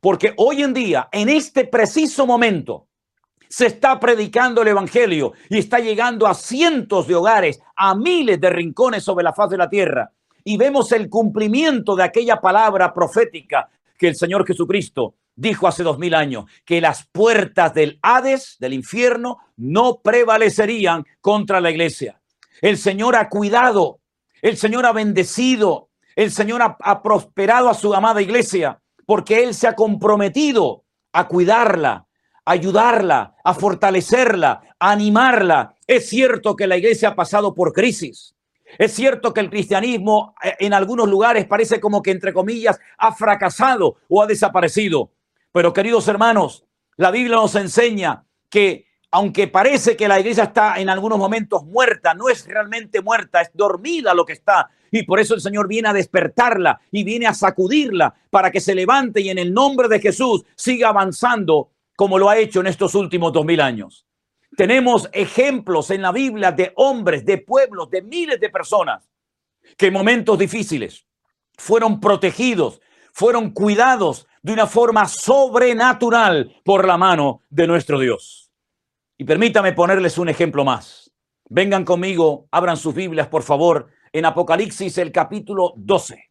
Porque 0.00 0.34
hoy 0.36 0.62
en 0.62 0.74
día, 0.74 1.08
en 1.12 1.28
este 1.28 1.64
preciso 1.64 2.26
momento, 2.26 2.88
se 3.48 3.66
está 3.66 4.00
predicando 4.00 4.62
el 4.62 4.68
Evangelio 4.68 5.34
y 5.50 5.58
está 5.58 5.78
llegando 5.78 6.26
a 6.26 6.34
cientos 6.34 7.06
de 7.06 7.14
hogares, 7.14 7.60
a 7.76 7.94
miles 7.94 8.40
de 8.40 8.48
rincones 8.48 9.04
sobre 9.04 9.22
la 9.24 9.34
faz 9.34 9.50
de 9.50 9.58
la 9.58 9.68
tierra. 9.68 10.10
Y 10.44 10.56
vemos 10.56 10.92
el 10.92 11.08
cumplimiento 11.08 11.94
de 11.94 12.04
aquella 12.04 12.40
palabra 12.40 12.92
profética 12.92 13.68
que 13.98 14.08
el 14.08 14.16
Señor 14.16 14.46
Jesucristo 14.46 15.14
dijo 15.34 15.66
hace 15.66 15.82
dos 15.82 15.98
mil 15.98 16.14
años, 16.14 16.44
que 16.64 16.80
las 16.80 17.06
puertas 17.06 17.74
del 17.74 17.98
Hades, 18.02 18.56
del 18.58 18.74
infierno, 18.74 19.38
no 19.56 20.00
prevalecerían 20.02 21.04
contra 21.20 21.60
la 21.60 21.70
iglesia. 21.70 22.20
El 22.60 22.78
Señor 22.78 23.16
ha 23.16 23.28
cuidado, 23.28 24.00
el 24.40 24.56
Señor 24.56 24.86
ha 24.86 24.92
bendecido, 24.92 25.88
el 26.16 26.30
Señor 26.30 26.60
ha, 26.62 27.02
prosperado 27.02 27.68
a 27.68 27.74
su 27.74 27.94
amada 27.94 28.20
iglesia 28.20 28.80
porque 29.06 29.42
Él 29.42 29.54
se 29.54 29.66
ha 29.66 29.74
comprometido 29.74 30.84
a 31.12 31.26
cuidarla, 31.26 32.06
a 32.44 32.52
ayudarla, 32.52 33.34
a 33.42 33.54
fortalecerla, 33.54 34.62
a 34.78 34.90
animarla. 34.90 35.74
Es 35.86 36.08
cierto 36.08 36.54
que 36.56 36.66
la 36.66 36.76
iglesia 36.76 37.10
ha 37.10 37.14
pasado 37.14 37.54
por 37.54 37.72
crisis. 37.72 38.34
Es 38.78 38.92
cierto 38.92 39.32
que 39.32 39.40
el 39.40 39.50
cristianismo 39.50 40.34
eh, 40.42 40.54
en 40.60 40.72
algunos 40.72 41.08
lugares 41.08 41.46
parece 41.46 41.80
como 41.80 42.02
que, 42.02 42.10
entre 42.10 42.32
comillas, 42.32 42.78
ha 42.98 43.12
fracasado 43.12 43.96
o 44.08 44.22
ha 44.22 44.26
desaparecido. 44.26 45.10
Pero 45.52 45.72
queridos 45.72 46.08
hermanos, 46.08 46.64
la 46.96 47.10
Biblia 47.10 47.36
nos 47.36 47.54
enseña 47.54 48.24
que 48.48 48.86
aunque 49.14 49.46
parece 49.46 49.94
que 49.94 50.08
la 50.08 50.18
iglesia 50.18 50.44
está 50.44 50.80
en 50.80 50.88
algunos 50.88 51.18
momentos 51.18 51.64
muerta, 51.64 52.14
no 52.14 52.30
es 52.30 52.46
realmente 52.46 53.02
muerta, 53.02 53.42
es 53.42 53.50
dormida 53.52 54.14
lo 54.14 54.24
que 54.24 54.32
está. 54.32 54.70
Y 54.90 55.02
por 55.02 55.20
eso 55.20 55.34
el 55.34 55.42
Señor 55.42 55.68
viene 55.68 55.88
a 55.88 55.92
despertarla 55.92 56.80
y 56.90 57.04
viene 57.04 57.26
a 57.26 57.34
sacudirla 57.34 58.14
para 58.30 58.50
que 58.50 58.60
se 58.60 58.74
levante 58.74 59.20
y 59.20 59.28
en 59.28 59.38
el 59.38 59.52
nombre 59.52 59.88
de 59.88 60.00
Jesús 60.00 60.44
siga 60.54 60.88
avanzando 60.88 61.72
como 61.94 62.18
lo 62.18 62.30
ha 62.30 62.38
hecho 62.38 62.60
en 62.60 62.68
estos 62.68 62.94
últimos 62.94 63.34
dos 63.34 63.44
mil 63.44 63.60
años. 63.60 64.06
Tenemos 64.56 65.08
ejemplos 65.12 65.90
en 65.90 66.02
la 66.02 66.12
Biblia 66.12 66.52
de 66.52 66.72
hombres, 66.76 67.24
de 67.24 67.38
pueblos, 67.38 67.88
de 67.90 68.02
miles 68.02 68.38
de 68.38 68.50
personas 68.50 69.08
que 69.76 69.86
en 69.86 69.92
momentos 69.92 70.38
difíciles 70.38 71.06
fueron 71.56 72.00
protegidos, 72.00 72.80
fueron 73.12 73.50
cuidados 73.50 74.26
de 74.42 74.52
una 74.52 74.66
forma 74.66 75.06
sobrenatural 75.06 76.60
por 76.64 76.86
la 76.86 76.98
mano 76.98 77.42
de 77.48 77.66
nuestro 77.66 77.98
Dios. 77.98 78.50
Y 79.16 79.24
permítame 79.24 79.72
ponerles 79.72 80.18
un 80.18 80.28
ejemplo 80.28 80.64
más. 80.64 81.12
Vengan 81.48 81.84
conmigo, 81.84 82.48
abran 82.50 82.76
sus 82.76 82.94
Biblias, 82.94 83.28
por 83.28 83.42
favor, 83.42 83.88
en 84.12 84.24
Apocalipsis 84.24 84.98
el 84.98 85.12
capítulo 85.12 85.72
12. 85.76 86.30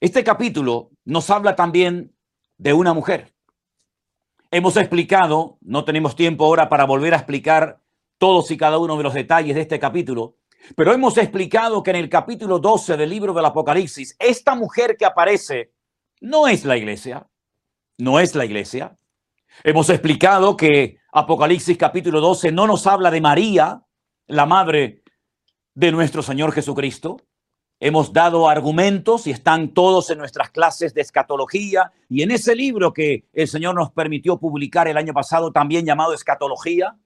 Este 0.00 0.24
capítulo 0.24 0.90
nos 1.04 1.30
habla 1.30 1.54
también 1.54 2.14
de 2.58 2.72
una 2.72 2.92
mujer. 2.92 3.33
Hemos 4.56 4.76
explicado, 4.76 5.58
no 5.62 5.84
tenemos 5.84 6.14
tiempo 6.14 6.44
ahora 6.44 6.68
para 6.68 6.84
volver 6.84 7.12
a 7.12 7.16
explicar 7.16 7.80
todos 8.18 8.52
y 8.52 8.56
cada 8.56 8.78
uno 8.78 8.96
de 8.96 9.02
los 9.02 9.12
detalles 9.12 9.56
de 9.56 9.62
este 9.62 9.80
capítulo, 9.80 10.36
pero 10.76 10.92
hemos 10.92 11.18
explicado 11.18 11.82
que 11.82 11.90
en 11.90 11.96
el 11.96 12.08
capítulo 12.08 12.60
12 12.60 12.96
del 12.96 13.10
libro 13.10 13.32
del 13.32 13.46
Apocalipsis, 13.46 14.14
esta 14.16 14.54
mujer 14.54 14.96
que 14.96 15.06
aparece 15.06 15.72
no 16.20 16.46
es 16.46 16.64
la 16.64 16.76
iglesia, 16.76 17.26
no 17.98 18.20
es 18.20 18.36
la 18.36 18.44
iglesia. 18.44 18.96
Hemos 19.64 19.90
explicado 19.90 20.56
que 20.56 20.98
Apocalipsis 21.12 21.76
capítulo 21.76 22.20
12 22.20 22.52
no 22.52 22.68
nos 22.68 22.86
habla 22.86 23.10
de 23.10 23.20
María, 23.20 23.82
la 24.28 24.46
madre 24.46 25.02
de 25.74 25.90
nuestro 25.90 26.22
Señor 26.22 26.52
Jesucristo. 26.52 27.16
Hemos 27.86 28.14
dado 28.14 28.48
argumentos 28.48 29.26
y 29.26 29.30
están 29.30 29.68
todos 29.68 30.08
en 30.08 30.16
nuestras 30.16 30.48
clases 30.48 30.94
de 30.94 31.02
escatología 31.02 31.92
y 32.08 32.22
en 32.22 32.30
ese 32.30 32.56
libro 32.56 32.94
que 32.94 33.26
el 33.34 33.46
Señor 33.46 33.74
nos 33.74 33.92
permitió 33.92 34.38
publicar 34.38 34.88
el 34.88 34.96
año 34.96 35.12
pasado, 35.12 35.52
también 35.52 35.84
llamado 35.84 36.14
Escatología, 36.14 36.96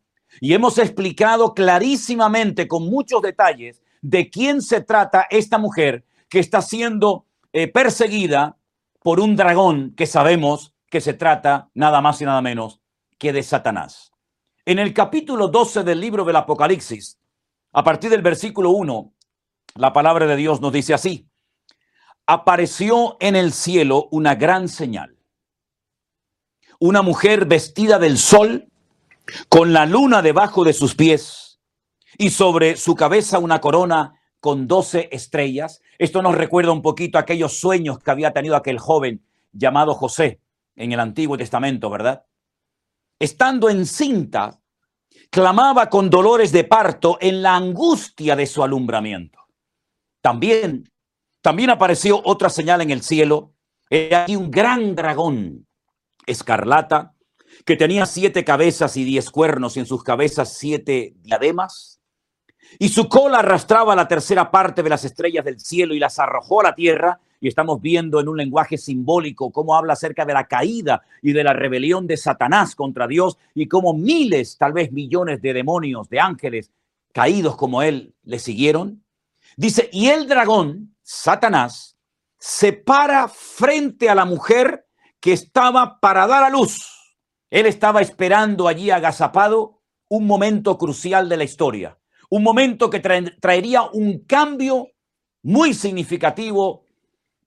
y 0.41 0.53
hemos 0.53 0.79
explicado 0.79 1.53
clarísimamente, 1.53 2.69
con 2.69 2.89
muchos 2.89 3.23
detalles, 3.23 3.83
de 4.03 4.31
quién 4.31 4.63
se 4.63 4.81
trata 4.81 5.27
esta 5.31 5.59
mujer 5.59 6.05
que 6.29 6.39
está 6.39 6.63
siendo 6.63 7.27
eh, 7.53 7.67
perseguida 7.67 8.57
por 9.03 9.19
un 9.19 9.35
dragón 9.35 9.95
que 9.97 10.07
sabemos 10.07 10.77
que 10.89 11.01
se 11.01 11.13
trata 11.13 11.71
nada 11.75 12.01
más 12.01 12.23
y 12.23 12.25
nada 12.25 12.41
menos 12.41 12.81
que 13.19 13.33
de 13.33 13.43
Satanás. 13.43 14.13
En 14.65 14.79
el 14.79 14.95
capítulo 14.95 15.49
12 15.49 15.83
del 15.83 16.01
libro 16.01 16.25
del 16.25 16.37
Apocalipsis, 16.37 17.19
a 17.73 17.83
partir 17.83 18.11
del 18.11 18.23
versículo 18.23 18.71
1, 18.71 19.13
la 19.75 19.93
palabra 19.93 20.27
de 20.27 20.37
Dios 20.37 20.61
nos 20.61 20.73
dice 20.73 20.95
así, 20.95 21.29
apareció 22.27 23.17
en 23.21 23.37
el 23.37 23.53
cielo 23.53 24.09
una 24.11 24.35
gran 24.35 24.69
señal. 24.69 25.17
Una 26.79 27.03
mujer 27.03 27.47
vestida 27.47 27.99
del 27.99 28.19
sol 28.19 28.69
con 29.49 29.73
la 29.73 29.87
luna 29.87 30.23
debajo 30.23 30.65
de 30.65 30.73
sus 30.73 30.95
pies 30.95 31.61
y 32.19 32.31
sobre 32.31 32.77
su 32.77 32.95
cabeza 32.95 33.39
una 33.39 33.61
corona 33.61 34.21
con 34.41 34.67
doce 34.67 35.09
estrellas. 35.13 35.81
Esto 35.99 36.23
nos 36.23 36.35
recuerda 36.35 36.73
un 36.73 36.83
poquito 36.83 37.19
aquellos 37.19 37.59
sueños 37.59 37.99
que 37.99 38.11
había 38.11 38.33
tenido 38.33 38.57
aquel 38.57 38.79
joven 38.79 39.25
llamado 39.53 39.95
José 39.95 40.41
en 40.77 40.93
el 40.93 41.01
Antiguo 41.01 41.37
Testamento, 41.37 41.91
¿verdad? 41.91 42.25
Estando 43.19 43.69
encinta, 43.69 44.61
clamaba 45.31 45.91
con 45.91 46.09
dolores 46.09 46.53
de 46.53 46.65
parto 46.65 47.19
en 47.21 47.43
la 47.43 47.57
angustia 47.57 48.37
de 48.37 48.47
su 48.47 48.63
alumbramiento. 48.63 49.38
También, 50.21 50.89
también 51.41 51.71
apareció 51.71 52.21
otra 52.25 52.51
señal 52.51 52.81
en 52.81 52.91
el 52.91 53.03
cielo. 53.03 53.53
Aquí 54.15 54.37
un 54.37 54.51
gran 54.51 54.95
dragón 54.95 55.67
escarlata 56.27 57.15
que 57.65 57.77
tenía 57.77 58.07
siete 58.07 58.45
cabezas 58.45 58.97
y 58.97 59.05
diez 59.05 59.31
cuernos 59.31 59.77
y 59.77 59.81
en 59.81 59.87
sus 59.87 60.03
cabezas 60.03 60.57
siete 60.57 61.15
diademas. 61.23 62.01
Y 62.79 62.91
su 62.91 63.09
cola 63.09 63.39
arrastraba 63.39 63.97
la 63.97 64.09
tercera 64.09 64.51
parte 64.51 64.83
de 64.83 64.91
las 64.91 65.05
estrellas 65.05 65.45
del 65.45 65.59
cielo 65.59 65.95
y 65.95 65.99
las 65.99 66.19
arrojó 66.19 66.61
a 66.61 66.65
la 66.65 66.75
tierra. 66.75 67.21
Y 67.41 67.49
estamos 67.49 67.81
viendo 67.81 68.21
en 68.21 68.29
un 68.29 68.37
lenguaje 68.37 68.77
simbólico 68.77 69.53
cómo 69.53 69.77
habla 69.77 69.93
acerca 69.93 70.25
de 70.25 70.35
la 70.35 70.49
caída 70.49 71.03
y 71.23 71.33
de 71.33 71.45
la 71.45 71.53
rebelión 71.53 72.07
de 72.07 72.17
Satanás 72.17 72.75
contra 72.75 73.07
Dios 73.07 73.39
y 73.55 73.69
cómo 73.69 73.95
miles, 73.95 74.59
tal 74.59 74.73
vez 74.73 74.91
millones 74.91 75.41
de 75.41 75.53
demonios, 75.53 76.09
de 76.09 76.19
ángeles 76.19 76.71
caídos 77.13 77.57
como 77.57 77.83
él, 77.83 78.13
le 78.25 78.39
siguieron. 78.39 79.05
Dice, 79.59 79.91
y 79.93 80.09
el 80.09 80.29
dragón, 80.29 80.97
Satanás, 81.03 81.99
se 82.39 82.73
para 82.73 83.29
frente 83.29 84.09
a 84.09 84.15
la 84.15 84.25
mujer 84.25 84.87
que 85.21 85.33
estaba 85.33 85.99
para 86.01 86.27
dar 86.27 86.45
a 86.45 86.51
luz 86.51 86.99
él 87.51 87.67
estaba 87.67 88.01
esperando 88.01 88.69
allí 88.69 88.91
agazapado 88.91 89.81
un 90.09 90.27
momento 90.27 90.77
crucial 90.79 91.29
de 91.29 91.37
la 91.37 91.45
historia, 91.45 91.99
un 92.31 92.43
momento 92.43 92.91
que 92.91 93.01
traería 93.01 93.83
un 93.83 94.25
cambio 94.25 94.89
muy 95.43 95.73
significativo 95.73 96.85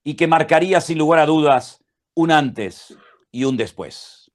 y 0.02 0.14
que 0.14 0.26
marcaría 0.26 0.80
sin 0.80 0.98
lugar 0.98 1.20
a 1.20 1.26
dudas 1.26 1.84
un 2.14 2.32
antes 2.32 2.96
y 3.30 3.44
un 3.44 3.56
después. 3.56 4.30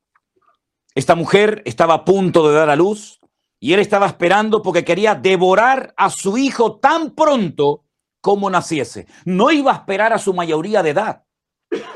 Esta 0.95 1.15
mujer 1.15 1.61
estaba 1.65 1.95
a 1.95 2.05
punto 2.05 2.47
de 2.47 2.55
dar 2.55 2.69
a 2.69 2.75
luz 2.75 3.19
y 3.59 3.73
él 3.73 3.79
estaba 3.79 4.07
esperando 4.07 4.61
porque 4.61 4.85
quería 4.85 5.15
devorar 5.15 5.93
a 5.97 6.09
su 6.09 6.37
hijo 6.37 6.79
tan 6.79 7.15
pronto 7.15 7.85
como 8.21 8.49
naciese. 8.49 9.07
No 9.25 9.51
iba 9.51 9.71
a 9.71 9.75
esperar 9.75 10.13
a 10.13 10.19
su 10.19 10.33
mayoría 10.33 10.83
de 10.83 10.91
edad, 10.91 11.23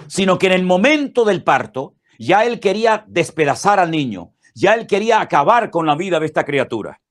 sino 0.07 0.37
que 0.37 0.47
en 0.47 0.53
el 0.53 0.63
momento 0.63 1.23
del 1.25 1.43
parto 1.43 1.95
ya 2.17 2.45
él 2.45 2.59
quería 2.59 3.05
despedazar 3.07 3.79
al 3.79 3.91
niño, 3.91 4.33
ya 4.53 4.73
él 4.73 4.87
quería 4.87 5.21
acabar 5.21 5.69
con 5.69 5.85
la 5.85 5.95
vida 5.95 6.19
de 6.19 6.25
esta 6.25 6.45
criatura. 6.45 7.01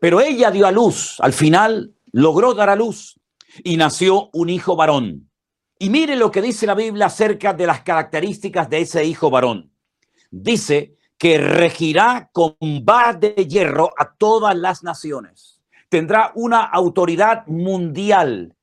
Pero 0.00 0.20
ella 0.20 0.50
dio 0.50 0.66
a 0.66 0.72
luz, 0.72 1.16
al 1.20 1.32
final 1.32 1.94
logró 2.12 2.54
dar 2.54 2.70
a 2.70 2.76
luz 2.76 3.18
y 3.64 3.76
nació 3.76 4.30
un 4.32 4.50
hijo 4.50 4.76
varón. 4.76 5.30
Y 5.78 5.90
mire 5.90 6.16
lo 6.16 6.30
que 6.30 6.42
dice 6.42 6.66
la 6.66 6.74
Biblia 6.74 7.06
acerca 7.06 7.52
de 7.52 7.66
las 7.66 7.82
características 7.82 8.68
de 8.70 8.80
ese 8.80 9.04
hijo 9.04 9.30
varón. 9.30 9.72
Dice 10.30 10.95
que 11.18 11.38
regirá 11.38 12.30
con 12.32 12.56
vara 12.82 13.14
de 13.14 13.46
hierro 13.48 13.92
a 13.96 14.14
todas 14.14 14.56
las 14.56 14.82
naciones. 14.82 15.62
Tendrá 15.88 16.32
una 16.34 16.64
autoridad 16.64 17.46
mundial. 17.46 18.54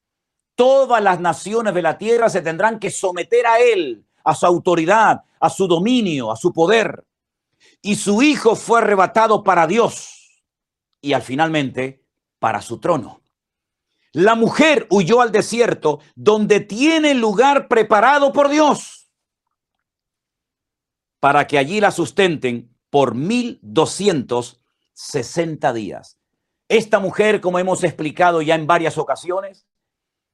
Todas 0.55 1.01
las 1.01 1.19
naciones 1.19 1.73
de 1.73 1.81
la 1.81 1.97
tierra 1.97 2.29
se 2.29 2.41
tendrán 2.41 2.79
que 2.79 2.91
someter 2.91 3.47
a 3.47 3.59
él 3.59 4.05
a 4.23 4.35
su 4.35 4.45
autoridad, 4.45 5.23
a 5.39 5.49
su 5.49 5.67
dominio, 5.67 6.31
a 6.31 6.35
su 6.35 6.53
poder. 6.53 7.03
Y 7.81 7.95
su 7.95 8.21
hijo 8.21 8.55
fue 8.55 8.79
arrebatado 8.79 9.43
para 9.43 9.67
Dios 9.67 10.43
y 11.01 11.13
al 11.13 11.21
finalmente 11.21 12.03
para 12.39 12.61
su 12.61 12.79
trono. 12.79 13.21
La 14.13 14.35
mujer 14.35 14.87
huyó 14.89 15.21
al 15.21 15.31
desierto 15.31 15.99
donde 16.15 16.59
tiene 16.59 17.13
lugar 17.15 17.67
preparado 17.67 18.31
por 18.31 18.49
Dios 18.49 19.02
para 21.23 21.47
que 21.47 21.57
allí 21.57 21.79
la 21.79 21.91
sustenten 21.91 22.75
por 22.89 23.15
mil 23.15 23.57
doscientos 23.61 24.59
sesenta 24.91 25.71
días. 25.71 26.17
Esta 26.67 26.99
mujer, 26.99 27.39
como 27.39 27.59
hemos 27.59 27.85
explicado 27.85 28.41
ya 28.41 28.55
en 28.55 28.67
varias 28.67 28.97
ocasiones, 28.97 29.65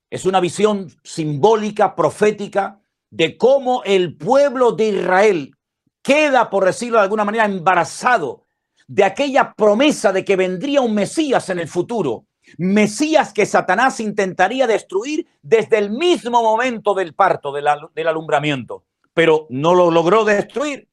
es 0.09 0.25
una 0.25 0.39
visión 0.39 0.91
simbólica, 1.03 1.95
profética, 1.95 2.81
de 3.11 3.37
cómo 3.37 3.83
el 3.83 4.17
pueblo 4.17 4.71
de 4.71 4.89
Israel 4.89 5.55
queda, 6.01 6.49
por 6.49 6.65
decirlo 6.65 6.97
de 6.97 7.03
alguna 7.03 7.23
manera, 7.23 7.45
embarazado 7.45 8.45
de 8.87 9.03
aquella 9.03 9.53
promesa 9.53 10.11
de 10.11 10.25
que 10.25 10.37
vendría 10.37 10.81
un 10.81 10.95
Mesías 10.95 11.51
en 11.51 11.59
el 11.59 11.67
futuro. 11.67 12.25
Mesías 12.57 13.31
que 13.31 13.45
Satanás 13.45 13.99
intentaría 13.99 14.65
destruir 14.65 15.27
desde 15.43 15.77
el 15.77 15.91
mismo 15.91 16.41
momento 16.41 16.95
del 16.95 17.13
parto, 17.13 17.51
del 17.51 18.07
alumbramiento, 18.07 18.85
pero 19.13 19.47
no 19.49 19.73
lo 19.73 19.91
logró 19.91 20.23
destruir. 20.23 20.87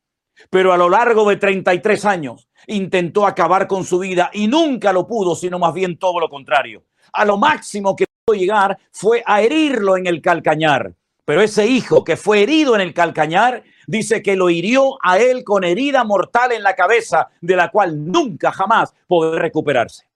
Pero 0.50 0.72
a 0.72 0.76
lo 0.76 0.88
largo 0.88 1.28
de 1.28 1.36
33 1.36 2.04
años 2.04 2.48
intentó 2.66 3.26
acabar 3.26 3.66
con 3.66 3.84
su 3.84 3.98
vida 3.98 4.30
y 4.32 4.48
nunca 4.48 4.92
lo 4.92 5.06
pudo, 5.06 5.34
sino 5.34 5.58
más 5.58 5.72
bien 5.72 5.98
todo 5.98 6.20
lo 6.20 6.28
contrario. 6.28 6.84
A 7.12 7.24
lo 7.24 7.38
máximo 7.38 7.96
que 7.96 8.06
pudo 8.24 8.38
llegar 8.38 8.78
fue 8.92 9.22
a 9.24 9.40
herirlo 9.40 9.96
en 9.96 10.06
el 10.06 10.20
calcañar. 10.20 10.94
Pero 11.24 11.40
ese 11.40 11.66
hijo 11.66 12.04
que 12.04 12.16
fue 12.16 12.42
herido 12.42 12.76
en 12.76 12.80
el 12.80 12.94
calcañar, 12.94 13.64
dice 13.88 14.22
que 14.22 14.36
lo 14.36 14.48
hirió 14.48 14.96
a 15.02 15.18
él 15.18 15.42
con 15.42 15.64
herida 15.64 16.04
mortal 16.04 16.52
en 16.52 16.62
la 16.62 16.76
cabeza, 16.76 17.28
de 17.40 17.56
la 17.56 17.70
cual 17.70 18.06
nunca 18.10 18.52
jamás 18.52 18.94
podrá 19.08 19.40
recuperarse. 19.40 20.06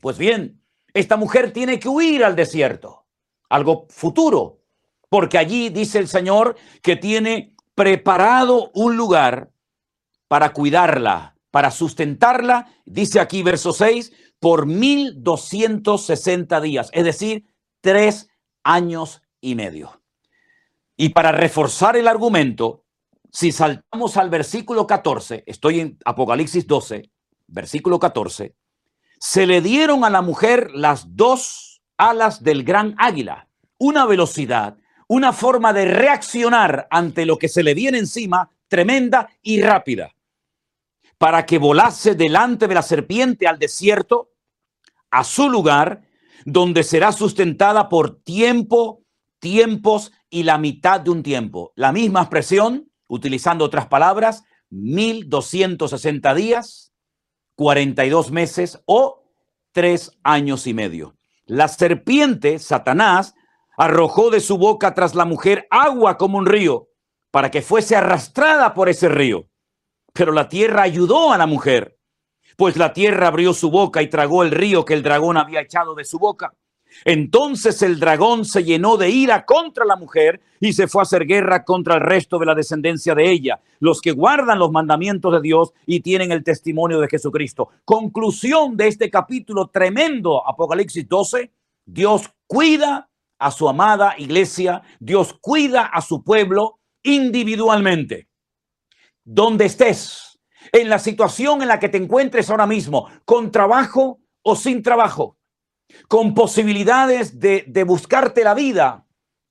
Pues 0.00 0.18
bien, 0.18 0.60
esta 0.92 1.16
mujer 1.16 1.50
tiene 1.50 1.78
que 1.78 1.88
huir 1.88 2.24
al 2.24 2.36
desierto, 2.36 3.06
algo 3.48 3.86
futuro, 3.88 4.58
porque 5.14 5.38
allí 5.38 5.68
dice 5.68 6.00
el 6.00 6.08
Señor 6.08 6.56
que 6.82 6.96
tiene 6.96 7.54
preparado 7.76 8.72
un 8.74 8.96
lugar 8.96 9.52
para 10.26 10.52
cuidarla, 10.52 11.36
para 11.52 11.70
sustentarla, 11.70 12.66
dice 12.84 13.20
aquí 13.20 13.44
verso 13.44 13.72
6, 13.72 14.12
por 14.40 14.66
1260 14.66 16.60
días, 16.60 16.90
es 16.92 17.04
decir, 17.04 17.46
tres 17.80 18.28
años 18.64 19.22
y 19.40 19.54
medio. 19.54 20.02
Y 20.96 21.10
para 21.10 21.30
reforzar 21.30 21.96
el 21.96 22.08
argumento, 22.08 22.82
si 23.30 23.52
saltamos 23.52 24.16
al 24.16 24.30
versículo 24.30 24.84
14, 24.84 25.44
estoy 25.46 25.78
en 25.78 25.98
Apocalipsis 26.04 26.66
12, 26.66 27.08
versículo 27.46 28.00
14, 28.00 28.56
se 29.20 29.46
le 29.46 29.60
dieron 29.60 30.02
a 30.02 30.10
la 30.10 30.22
mujer 30.22 30.72
las 30.72 31.14
dos 31.14 31.82
alas 31.98 32.42
del 32.42 32.64
gran 32.64 32.96
águila, 32.98 33.46
una 33.78 34.06
velocidad, 34.06 34.76
una 35.08 35.32
forma 35.32 35.72
de 35.72 35.84
reaccionar 35.84 36.86
ante 36.90 37.26
lo 37.26 37.38
que 37.38 37.48
se 37.48 37.62
le 37.62 37.74
viene 37.74 37.98
encima 37.98 38.50
tremenda 38.68 39.28
y 39.42 39.60
rápida, 39.62 40.14
para 41.18 41.46
que 41.46 41.58
volase 41.58 42.14
delante 42.14 42.66
de 42.66 42.74
la 42.74 42.82
serpiente 42.82 43.46
al 43.46 43.58
desierto, 43.58 44.30
a 45.10 45.22
su 45.22 45.48
lugar, 45.48 46.02
donde 46.44 46.82
será 46.82 47.12
sustentada 47.12 47.88
por 47.88 48.20
tiempo, 48.22 49.02
tiempos 49.38 50.12
y 50.28 50.42
la 50.42 50.58
mitad 50.58 51.00
de 51.00 51.10
un 51.10 51.22
tiempo. 51.22 51.72
La 51.76 51.92
misma 51.92 52.20
expresión, 52.20 52.90
utilizando 53.06 53.64
otras 53.64 53.86
palabras, 53.86 54.44
1260 54.70 56.34
días, 56.34 56.92
42 57.54 58.32
meses 58.32 58.82
o 58.86 59.22
tres 59.72 60.10
años 60.22 60.66
y 60.66 60.74
medio. 60.74 61.16
La 61.46 61.68
serpiente, 61.68 62.58
Satanás, 62.58 63.34
arrojó 63.76 64.30
de 64.30 64.40
su 64.40 64.58
boca 64.58 64.94
tras 64.94 65.14
la 65.14 65.24
mujer 65.24 65.66
agua 65.70 66.16
como 66.16 66.38
un 66.38 66.46
río 66.46 66.88
para 67.30 67.50
que 67.50 67.62
fuese 67.62 67.96
arrastrada 67.96 68.74
por 68.74 68.88
ese 68.88 69.08
río. 69.08 69.48
Pero 70.12 70.32
la 70.32 70.48
tierra 70.48 70.82
ayudó 70.82 71.32
a 71.32 71.38
la 71.38 71.46
mujer, 71.46 71.98
pues 72.56 72.76
la 72.76 72.92
tierra 72.92 73.26
abrió 73.26 73.52
su 73.52 73.70
boca 73.70 74.02
y 74.02 74.08
tragó 74.08 74.42
el 74.42 74.52
río 74.52 74.84
que 74.84 74.94
el 74.94 75.02
dragón 75.02 75.36
había 75.36 75.60
echado 75.60 75.94
de 75.94 76.04
su 76.04 76.18
boca. 76.18 76.54
Entonces 77.04 77.82
el 77.82 77.98
dragón 77.98 78.44
se 78.44 78.62
llenó 78.62 78.96
de 78.96 79.10
ira 79.10 79.44
contra 79.44 79.84
la 79.84 79.96
mujer 79.96 80.40
y 80.60 80.72
se 80.72 80.86
fue 80.86 81.02
a 81.02 81.04
hacer 81.04 81.26
guerra 81.26 81.64
contra 81.64 81.96
el 81.96 82.02
resto 82.02 82.38
de 82.38 82.46
la 82.46 82.54
descendencia 82.54 83.14
de 83.14 83.30
ella, 83.30 83.60
los 83.80 84.00
que 84.00 84.12
guardan 84.12 84.60
los 84.60 84.70
mandamientos 84.70 85.32
de 85.32 85.40
Dios 85.40 85.72
y 85.86 86.00
tienen 86.00 86.30
el 86.30 86.44
testimonio 86.44 87.00
de 87.00 87.08
Jesucristo. 87.08 87.70
Conclusión 87.84 88.76
de 88.76 88.88
este 88.88 89.10
capítulo 89.10 89.66
tremendo, 89.68 90.46
Apocalipsis 90.46 91.08
12, 91.08 91.50
Dios 91.84 92.30
cuida 92.46 93.08
a 93.38 93.50
su 93.50 93.68
amada 93.68 94.14
iglesia, 94.18 94.82
Dios 95.00 95.34
cuida 95.40 95.86
a 95.86 96.00
su 96.00 96.22
pueblo 96.22 96.80
individualmente. 97.02 98.28
Donde 99.24 99.66
estés, 99.66 100.40
en 100.72 100.88
la 100.88 100.98
situación 100.98 101.62
en 101.62 101.68
la 101.68 101.78
que 101.78 101.88
te 101.88 101.98
encuentres 101.98 102.50
ahora 102.50 102.66
mismo, 102.66 103.08
con 103.24 103.50
trabajo 103.50 104.20
o 104.42 104.56
sin 104.56 104.82
trabajo, 104.82 105.38
con 106.08 106.34
posibilidades 106.34 107.38
de, 107.38 107.84
buscarte 107.86 108.44
la 108.44 108.54
vida 108.54 109.06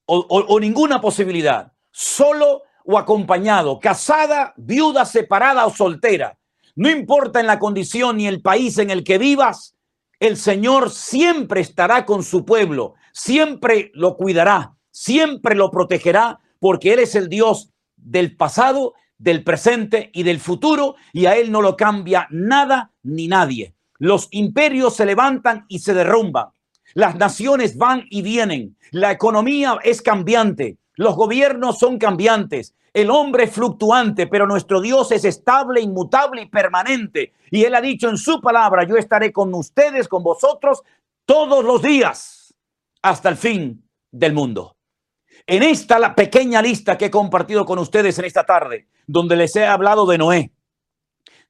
o, 0.06 0.60
ninguna 0.60 1.00
posibilidad, 1.00 1.72
solo 1.92 2.64
o 2.86 2.98
acompañado, 2.98 3.80
casada, 3.80 4.54
viuda, 4.58 5.06
separada 5.06 5.66
o 5.66 5.74
soltera. 5.74 6.38
No 6.76 6.90
importa 6.90 7.40
en 7.40 7.48
la 7.48 7.60
condición 7.60 8.18
ni 8.18 8.28
el 8.28 8.42
país 8.42 8.78
en 8.78 8.90
el 8.90 9.04
que 9.04 9.18
vivas, 9.18 9.78
el 10.20 10.38
Señor 10.38 10.90
siempre 10.90 11.62
estará 11.62 12.06
con 12.06 12.24
su 12.24 12.46
pueblo, 12.46 12.96
siempre 13.14 13.92
lo 13.94 14.18
cuidará, 14.18 14.74
siempre 14.92 15.56
lo 15.56 15.72
protegerá, 15.72 16.42
porque 16.60 16.94
Él 16.94 17.00
es 17.00 17.16
el 17.16 17.30
Dios 17.30 17.72
del 17.96 18.36
pasado, 18.36 18.94
del 19.18 19.44
presente 19.44 20.10
y 20.14 20.24
del 20.24 20.42
futuro, 20.42 20.96
y 21.14 21.28
a 21.28 21.38
Él 21.38 21.52
no 21.52 21.62
lo 21.62 21.78
cambia 21.78 22.28
nada 22.32 22.92
ni 23.04 23.30
nadie. 23.30 23.74
Los 24.00 24.28
imperios 24.32 24.96
se 24.96 25.06
levantan 25.06 25.66
y 25.70 25.80
se 25.80 25.94
derrumban. 25.94 26.48
Las 26.94 27.16
naciones 27.16 27.78
van 27.78 28.06
y 28.10 28.22
vienen. 28.22 28.76
La 28.92 29.12
economía 29.12 29.80
es 29.84 30.02
cambiante. 30.02 30.78
Los 30.96 31.16
gobiernos 31.16 31.80
son 31.80 31.98
cambiantes. 31.98 32.76
El 32.94 33.10
hombre 33.10 33.46
es 33.46 33.52
fluctuante, 33.52 34.28
pero 34.28 34.46
nuestro 34.46 34.80
Dios 34.80 35.12
es 35.12 35.26
estable, 35.26 35.82
inmutable 35.82 36.44
y 36.44 36.46
permanente. 36.48 37.34
Y 37.50 37.64
Él 37.64 37.74
ha 37.74 37.82
dicho 37.82 38.10
en 38.10 38.18
su 38.18 38.40
palabra, 38.42 38.84
yo 38.84 38.98
estaré 38.98 39.32
con 39.32 39.54
ustedes, 39.54 40.08
con 40.08 40.22
vosotros, 40.22 40.84
todos 41.26 41.64
los 41.64 41.82
días, 41.82 42.33
hasta 43.04 43.30
el 43.30 43.38
fin 43.38 43.88
del 44.12 44.34
mundo. 44.34 44.78
En 45.46 45.62
esta 45.62 46.00
la 46.00 46.16
pequeña 46.16 46.62
lista 46.62 46.98
que 46.98 47.06
he 47.06 47.12
compartido 47.12 47.66
con 47.66 47.78
ustedes 47.78 48.18
en 48.18 48.26
esta 48.26 48.46
tarde, 48.46 48.88
donde 49.06 49.36
les 49.36 49.56
he 49.56 49.66
hablado 49.66 50.06
de 50.06 50.18
Noé, 50.18 50.54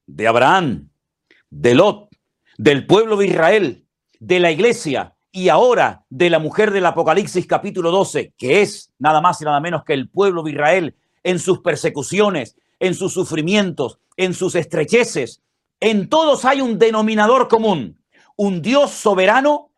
de 0.08 0.28
Abraham, 0.28 0.90
de 1.50 1.76
Lot, 1.76 2.10
del 2.58 2.86
pueblo 2.86 3.16
de 3.18 3.28
Israel, 3.28 3.88
de 4.20 4.40
la 4.40 4.52
iglesia 4.52 5.16
y 5.32 5.50
ahora 5.50 6.06
de 6.10 6.30
la 6.30 6.40
mujer 6.40 6.72
del 6.72 6.86
Apocalipsis 6.86 7.46
capítulo 7.46 7.92
12, 7.92 8.34
que 8.38 8.62
es 8.62 8.92
nada 8.98 9.22
más 9.22 9.40
y 9.42 9.46
nada 9.46 9.60
menos 9.60 9.84
que 9.84 9.94
el 9.94 10.10
pueblo 10.10 10.44
de 10.44 10.52
Israel 10.52 10.96
en 11.24 11.40
sus 11.40 11.60
persecuciones, 11.60 12.56
en 12.80 12.96
sus 12.96 13.14
sufrimientos, 13.14 14.00
en 14.18 14.34
sus 14.34 14.56
estrecheces. 14.56 15.42
En 15.80 16.10
todos 16.10 16.46
hay 16.46 16.62
un 16.62 16.80
denominador 16.80 17.48
común, 17.48 18.00
un 18.36 18.62
Dios 18.62 18.92
soberano, 18.92 19.73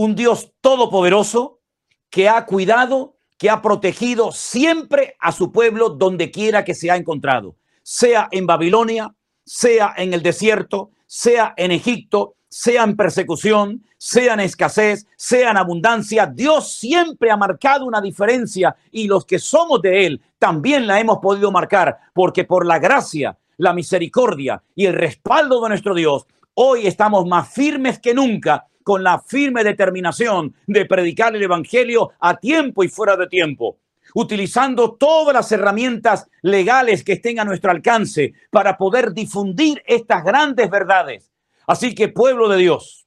un 0.00 0.14
Dios 0.14 0.54
todopoderoso 0.62 1.60
que 2.08 2.26
ha 2.26 2.46
cuidado, 2.46 3.18
que 3.36 3.50
ha 3.50 3.60
protegido 3.60 4.32
siempre 4.32 5.14
a 5.20 5.30
su 5.30 5.52
pueblo 5.52 5.90
donde 5.90 6.30
quiera 6.30 6.64
que 6.64 6.74
se 6.74 6.90
ha 6.90 6.96
encontrado, 6.96 7.56
sea 7.82 8.26
en 8.30 8.46
Babilonia, 8.46 9.14
sea 9.44 9.92
en 9.98 10.14
el 10.14 10.22
desierto, 10.22 10.92
sea 11.04 11.52
en 11.58 11.70
Egipto, 11.70 12.36
sea 12.48 12.84
en 12.84 12.96
persecución, 12.96 13.84
sea 13.98 14.32
en 14.32 14.40
escasez, 14.40 15.06
sea 15.16 15.50
en 15.50 15.58
abundancia, 15.58 16.24
Dios 16.24 16.72
siempre 16.72 17.30
ha 17.30 17.36
marcado 17.36 17.84
una 17.84 18.00
diferencia 18.00 18.74
y 18.90 19.06
los 19.06 19.26
que 19.26 19.38
somos 19.38 19.82
de 19.82 20.06
Él 20.06 20.22
también 20.38 20.86
la 20.86 20.98
hemos 20.98 21.18
podido 21.18 21.52
marcar, 21.52 21.98
porque 22.14 22.44
por 22.44 22.64
la 22.64 22.78
gracia, 22.78 23.36
la 23.58 23.74
misericordia 23.74 24.62
y 24.74 24.86
el 24.86 24.94
respaldo 24.94 25.60
de 25.60 25.68
nuestro 25.68 25.94
Dios, 25.94 26.26
hoy 26.54 26.86
estamos 26.86 27.26
más 27.26 27.52
firmes 27.52 27.98
que 27.98 28.14
nunca 28.14 28.66
con 28.82 29.02
la 29.02 29.20
firme 29.20 29.64
determinación 29.64 30.54
de 30.66 30.86
predicar 30.86 31.34
el 31.34 31.42
Evangelio 31.42 32.10
a 32.18 32.36
tiempo 32.36 32.82
y 32.84 32.88
fuera 32.88 33.16
de 33.16 33.26
tiempo 33.26 33.78
utilizando 34.14 34.94
todas 34.94 35.34
las 35.34 35.50
herramientas 35.52 36.28
legales 36.42 37.04
que 37.04 37.14
estén 37.14 37.38
a 37.40 37.44
nuestro 37.44 37.70
alcance 37.70 38.34
para 38.50 38.76
poder 38.76 39.12
difundir 39.12 39.82
estas 39.86 40.24
grandes 40.24 40.70
verdades. 40.70 41.30
Así 41.66 41.94
que 41.94 42.08
pueblo 42.08 42.48
de 42.48 42.58
Dios, 42.58 43.06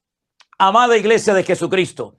amada 0.57 0.97
iglesia 0.97 1.33
de 1.33 1.43
Jesucristo, 1.43 2.15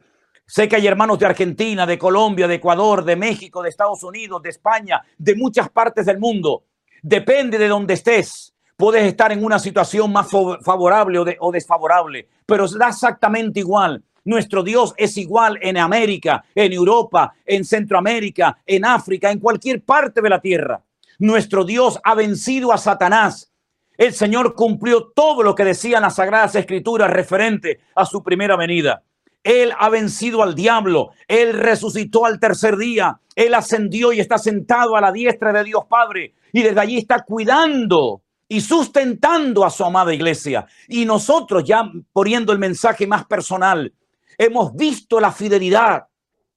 sé 0.47 0.69
que 0.69 0.77
hay 0.77 0.87
hermanos 0.87 1.19
de 1.19 1.27
Argentina, 1.27 1.87
de 1.87 1.99
Colombia, 1.99 2.47
de 2.47 2.57
Ecuador, 2.57 3.05
de 3.05 3.17
México, 3.17 3.63
de 3.63 3.71
Estados 3.71 4.03
Unidos, 4.03 4.43
de 4.43 4.51
España, 4.51 5.03
de 5.17 5.35
muchas 5.35 5.71
partes 5.71 6.07
del 6.07 6.19
mundo. 6.19 6.65
Depende 7.03 7.59
de 7.59 7.69
donde 7.69 7.95
estés. 7.95 8.54
Puedes 8.77 9.05
estar 9.05 9.31
en 9.33 9.45
una 9.45 9.59
situación 9.59 10.13
más 10.13 10.29
favorable 10.31 11.37
o, 11.41 11.53
desfavorable, 11.53 12.29
pero 12.45 12.67
da 12.69 12.89
exactamente 12.89 13.61
igual 13.61 14.03
nuestro 14.25 14.63
Dios 14.63 14.95
es 14.97 15.19
igual 15.19 15.59
en 15.61 15.77
América, 15.77 16.45
en 16.55 16.73
Europa, 16.73 17.35
en 17.45 17.65
Centroamérica, 17.65 18.59
en 18.65 18.85
África, 18.87 19.31
en 19.31 19.39
cualquier 19.39 19.83
parte 19.83 20.23
de 20.23 20.31
la 20.31 20.41
tierra. 20.41 20.83
Nuestro 21.19 21.65
Dios 21.65 22.01
ha 22.03 22.15
vencido 22.15 22.73
a 22.73 22.79
Satanás. 22.79 23.53
El 23.99 24.15
Señor 24.15 24.55
cumplió 24.55 25.13
todo 25.15 25.43
lo 25.43 25.55
que 25.55 25.65
decían 25.65 26.03
las 26.03 26.17
Sagradas 26.17 26.55
Escrituras 26.55 27.11
referente 27.11 27.81
a 27.95 28.07
su 28.07 28.23
primera 28.23 28.57
venida. 28.57 29.03
Él 29.43 29.73
ha 29.79 29.91
vencido 29.91 30.43
al 30.43 30.55
diablo. 30.55 31.11
Él 31.29 31.53
resucitó 31.53 32.25
al 32.25 32.41
tercer 32.41 32.79
día. 32.79 33.21
Él 33.37 33.53
ascendió 33.53 34.13
y 34.13 34.21
está 34.21 34.39
sentado 34.39 34.97
a 34.97 35.03
la 35.03 35.13
diestra 35.13 35.53
de 35.53 35.65
Dios 35.65 35.85
Padre. 35.87 36.33
Y 36.51 36.63
desde 36.63 36.81
allí 36.81 36.97
está 36.97 37.25
cuidando 37.25 38.23
y 38.49 38.61
sustentando 38.61 39.65
a 39.65 39.71
su 39.71 39.85
amada 39.85 40.15
iglesia. 40.15 40.67
Y 40.89 41.05
nosotros 41.05 41.65
ya 41.65 41.91
poniendo 42.13 42.53
el 42.53 42.59
mensaje 42.59 43.07
más 43.07 43.25
personal, 43.27 43.93
Hemos 44.39 44.75
visto 44.75 45.21
la 45.21 45.33
fidelidad, 45.33 46.07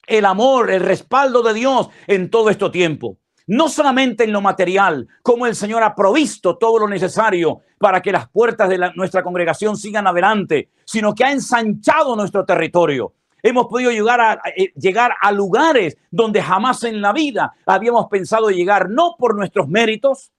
el 0.06 0.26
amor, 0.26 0.72
el 0.72 0.82
respaldo 0.82 1.42
de 1.44 1.54
Dios 1.54 1.90
en 2.08 2.30
todo 2.30 2.50
este 2.50 2.70
tiempo. 2.70 3.18
No 3.48 3.70
solamente 3.70 4.26
en 4.26 4.34
lo 4.34 4.42
material, 4.42 5.08
como 5.22 5.46
el 5.46 5.56
Señor 5.56 5.84
ha 5.84 5.96
provisto 5.96 6.58
todo 6.58 6.80
lo 6.80 6.88
necesario 6.88 7.62
para 7.78 8.02
que 8.02 8.12
las 8.12 8.30
puertas 8.30 8.68
de 8.68 8.92
nuestra 8.96 9.24
congregación 9.24 9.78
sigan 9.78 10.08
adelante, 10.08 10.70
sino 10.86 11.14
que 11.14 11.24
ha 11.24 11.32
ensanchado 11.32 12.16
nuestro 12.16 12.44
territorio. 12.46 13.14
Hemos 13.42 13.68
podido 13.68 13.92
eh, 13.92 14.74
llegar 14.76 15.14
a 15.22 15.32
lugares 15.32 15.96
donde 16.12 16.42
jamás 16.42 16.84
en 16.84 17.00
la 17.02 17.14
vida 17.14 17.54
habíamos 17.66 18.08
pensado 18.08 18.50
llegar, 18.50 18.90
no 18.90 19.16
por 19.18 19.36
nuestros 19.36 19.70
méritos, 19.70 20.32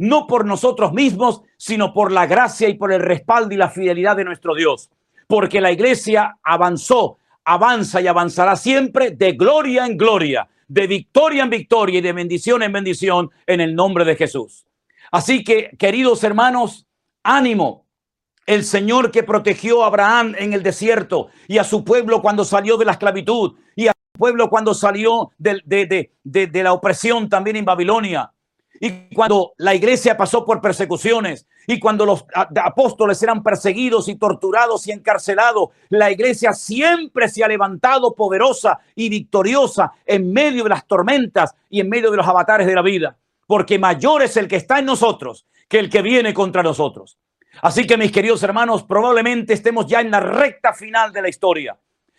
no 0.00 0.26
por 0.26 0.44
nosotros 0.44 0.92
mismos, 0.92 1.42
sino 1.56 1.94
por 1.94 2.10
la 2.10 2.26
gracia 2.26 2.68
y 2.68 2.74
por 2.74 2.92
el 2.92 3.00
respaldo 3.00 3.54
y 3.54 3.56
la 3.56 3.70
fidelidad 3.70 4.16
de 4.16 4.24
nuestro 4.24 4.54
Dios 4.54 4.90
porque 5.30 5.60
la 5.60 5.70
iglesia 5.70 6.38
avanzó, 6.42 7.18
avanza 7.44 8.00
y 8.00 8.08
avanzará 8.08 8.56
siempre 8.56 9.12
de 9.12 9.32
gloria 9.32 9.86
en 9.86 9.96
gloria, 9.96 10.48
de 10.66 10.88
victoria 10.88 11.44
en 11.44 11.50
victoria 11.50 12.00
y 12.00 12.02
de 12.02 12.12
bendición 12.12 12.64
en 12.64 12.72
bendición 12.72 13.30
en 13.46 13.60
el 13.60 13.76
nombre 13.76 14.04
de 14.04 14.16
Jesús. 14.16 14.66
Así 15.12 15.44
que, 15.44 15.70
queridos 15.78 16.24
hermanos, 16.24 16.86
ánimo. 17.22 17.86
El 18.44 18.64
Señor 18.64 19.12
que 19.12 19.22
protegió 19.22 19.84
a 19.84 19.86
Abraham 19.86 20.34
en 20.36 20.52
el 20.52 20.64
desierto 20.64 21.28
y 21.46 21.58
a 21.58 21.64
su 21.64 21.84
pueblo 21.84 22.20
cuando 22.20 22.44
salió 22.44 22.76
de 22.76 22.86
la 22.86 22.92
esclavitud 22.92 23.54
y 23.76 23.86
a 23.86 23.92
su 23.92 24.18
pueblo 24.18 24.50
cuando 24.50 24.74
salió 24.74 25.30
de, 25.38 25.60
de, 25.64 26.10
de, 26.24 26.46
de 26.48 26.62
la 26.64 26.72
opresión 26.72 27.28
también 27.28 27.54
en 27.54 27.64
Babilonia. 27.64 28.32
Y 28.82 29.14
cuando 29.14 29.52
la 29.58 29.74
iglesia 29.74 30.16
pasó 30.16 30.42
por 30.42 30.62
persecuciones 30.62 31.46
y 31.66 31.78
cuando 31.78 32.06
los 32.06 32.24
apóstoles 32.64 33.22
eran 33.22 33.42
perseguidos 33.42 34.08
y 34.08 34.14
torturados 34.14 34.86
y 34.86 34.92
encarcelados, 34.92 35.68
la 35.90 36.10
iglesia 36.10 36.54
siempre 36.54 37.28
se 37.28 37.44
ha 37.44 37.48
levantado 37.48 38.14
poderosa 38.14 38.80
y 38.94 39.10
victoriosa 39.10 39.92
en 40.06 40.32
medio 40.32 40.64
de 40.64 40.70
las 40.70 40.86
tormentas 40.86 41.54
y 41.68 41.80
en 41.80 41.90
medio 41.90 42.10
de 42.10 42.16
los 42.16 42.26
avatares 42.26 42.66
de 42.66 42.74
la 42.74 42.80
vida, 42.80 43.18
porque 43.46 43.78
mayor 43.78 44.22
es 44.22 44.38
el 44.38 44.48
que 44.48 44.56
está 44.56 44.78
en 44.78 44.86
nosotros 44.86 45.46
que 45.68 45.78
el 45.78 45.90
que 45.90 46.00
viene 46.00 46.32
contra 46.32 46.62
nosotros. 46.62 47.18
Así 47.60 47.86
que 47.86 47.98
mis 47.98 48.10
queridos 48.10 48.42
hermanos, 48.42 48.84
probablemente 48.84 49.52
estemos 49.52 49.86
ya 49.86 50.00
en 50.00 50.10
la 50.10 50.20
recta 50.20 50.72
final 50.72 51.12
de 51.12 51.20
la 51.20 51.28
historia, 51.28 51.78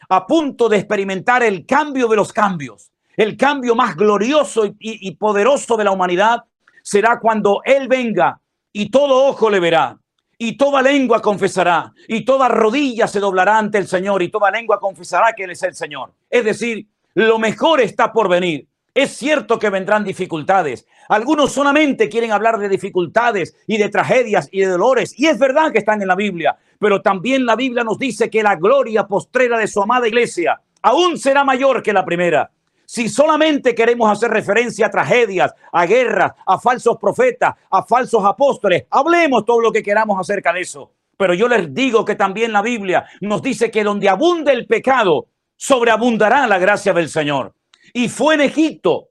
a 0.10 0.28
punto 0.28 0.70
de 0.70 0.78
experimentar 0.78 1.42
el 1.42 1.66
cambio 1.66 2.08
de 2.08 2.18
los 2.18 2.32
cambios, 2.32 2.92
el 3.18 3.36
cambio 3.36 3.74
más 3.74 3.96
glorioso 3.96 4.68
y, 4.68 4.76
y 4.80 5.16
poderoso 5.16 5.76
de 5.76 5.86
la 5.86 5.92
humanidad 5.92 6.44
será 6.82 7.20
cuando 7.20 7.62
Él 7.66 7.88
venga 7.88 8.40
y 8.72 8.90
todo 8.90 9.28
ojo 9.28 9.50
le 9.50 9.60
verá 9.60 9.98
y 10.38 10.58
toda 10.58 10.82
lengua 10.82 11.22
confesará 11.22 11.94
y 12.08 12.26
toda 12.26 12.48
rodilla 12.48 13.08
se 13.08 13.20
doblará 13.20 13.58
ante 13.58 13.78
el 13.78 13.88
Señor 13.88 14.24
y 14.24 14.30
toda 14.30 14.50
lengua 14.50 14.80
confesará 14.80 15.34
que 15.34 15.44
Él 15.44 15.52
es 15.52 15.62
el 15.64 15.76
Señor. 15.76 16.14
Es 16.30 16.44
decir, 16.44 16.88
lo 17.14 17.38
mejor 17.38 17.82
está 17.82 18.12
por 18.12 18.28
venir. 18.28 18.68
Es 18.94 19.12
cierto 19.12 19.58
que 19.58 19.70
vendrán 19.70 20.04
dificultades. 20.04 20.86
Algunos 21.08 21.52
solamente 21.52 22.10
quieren 22.10 22.32
hablar 22.32 22.58
de 22.58 22.68
dificultades 22.68 23.56
y 23.68 23.78
de 23.78 23.90
tragedias 23.90 24.50
y 24.52 24.62
de 24.62 24.68
dolores. 24.68 25.18
Y 25.18 25.28
es 25.28 25.38
verdad 25.38 25.72
que 25.72 25.78
están 25.78 26.02
en 26.02 26.08
la 26.08 26.16
Biblia, 26.16 26.58
pero 26.80 27.02
también 27.02 27.46
la 27.46 27.56
Biblia 27.56 27.84
nos 27.84 27.98
dice 27.98 28.30
que 28.30 28.44
la 28.44 28.56
gloria 28.56 29.06
postrera 29.06 29.58
de 29.58 29.68
su 29.68 29.82
amada 29.82 30.08
iglesia 30.08 30.60
aún 30.82 31.18
será 31.18 31.44
mayor 31.44 31.84
que 31.84 31.94
la 31.94 32.04
primera. 32.04 32.50
Si 32.94 33.08
solamente 33.08 33.74
queremos 33.74 34.12
hacer 34.12 34.30
referencia 34.32 34.88
a 34.88 34.92
tragedias, 34.92 35.54
a 35.72 35.86
guerras, 35.86 36.34
a 36.46 36.60
falsos 36.60 36.98
profetas, 36.98 37.56
a 37.70 37.84
falsos 37.84 38.22
apóstoles, 38.26 38.84
hablemos 38.90 39.46
todo 39.46 39.62
lo 39.62 39.72
que 39.72 39.82
queramos 39.82 40.20
acerca 40.20 40.52
de 40.52 40.60
eso. 40.60 40.92
Pero 41.16 41.34
yo 41.34 41.48
les 41.48 41.74
digo 41.74 42.04
que 42.04 42.16
también 42.16 42.52
la 42.52 42.62
Biblia 42.62 43.06
nos 43.22 43.42
dice 43.42 43.72
que 43.72 43.86
donde 43.86 44.10
abunde 44.10 44.52
el 44.52 44.68
pecado, 44.68 45.28
sobreabundará 45.56 46.46
la 46.48 46.60
gracia 46.60 46.92
del 46.92 47.08
Señor. 47.08 47.54
Y 47.94 48.10
fue 48.10 48.34
en 48.34 48.42
Egipto 48.42 49.08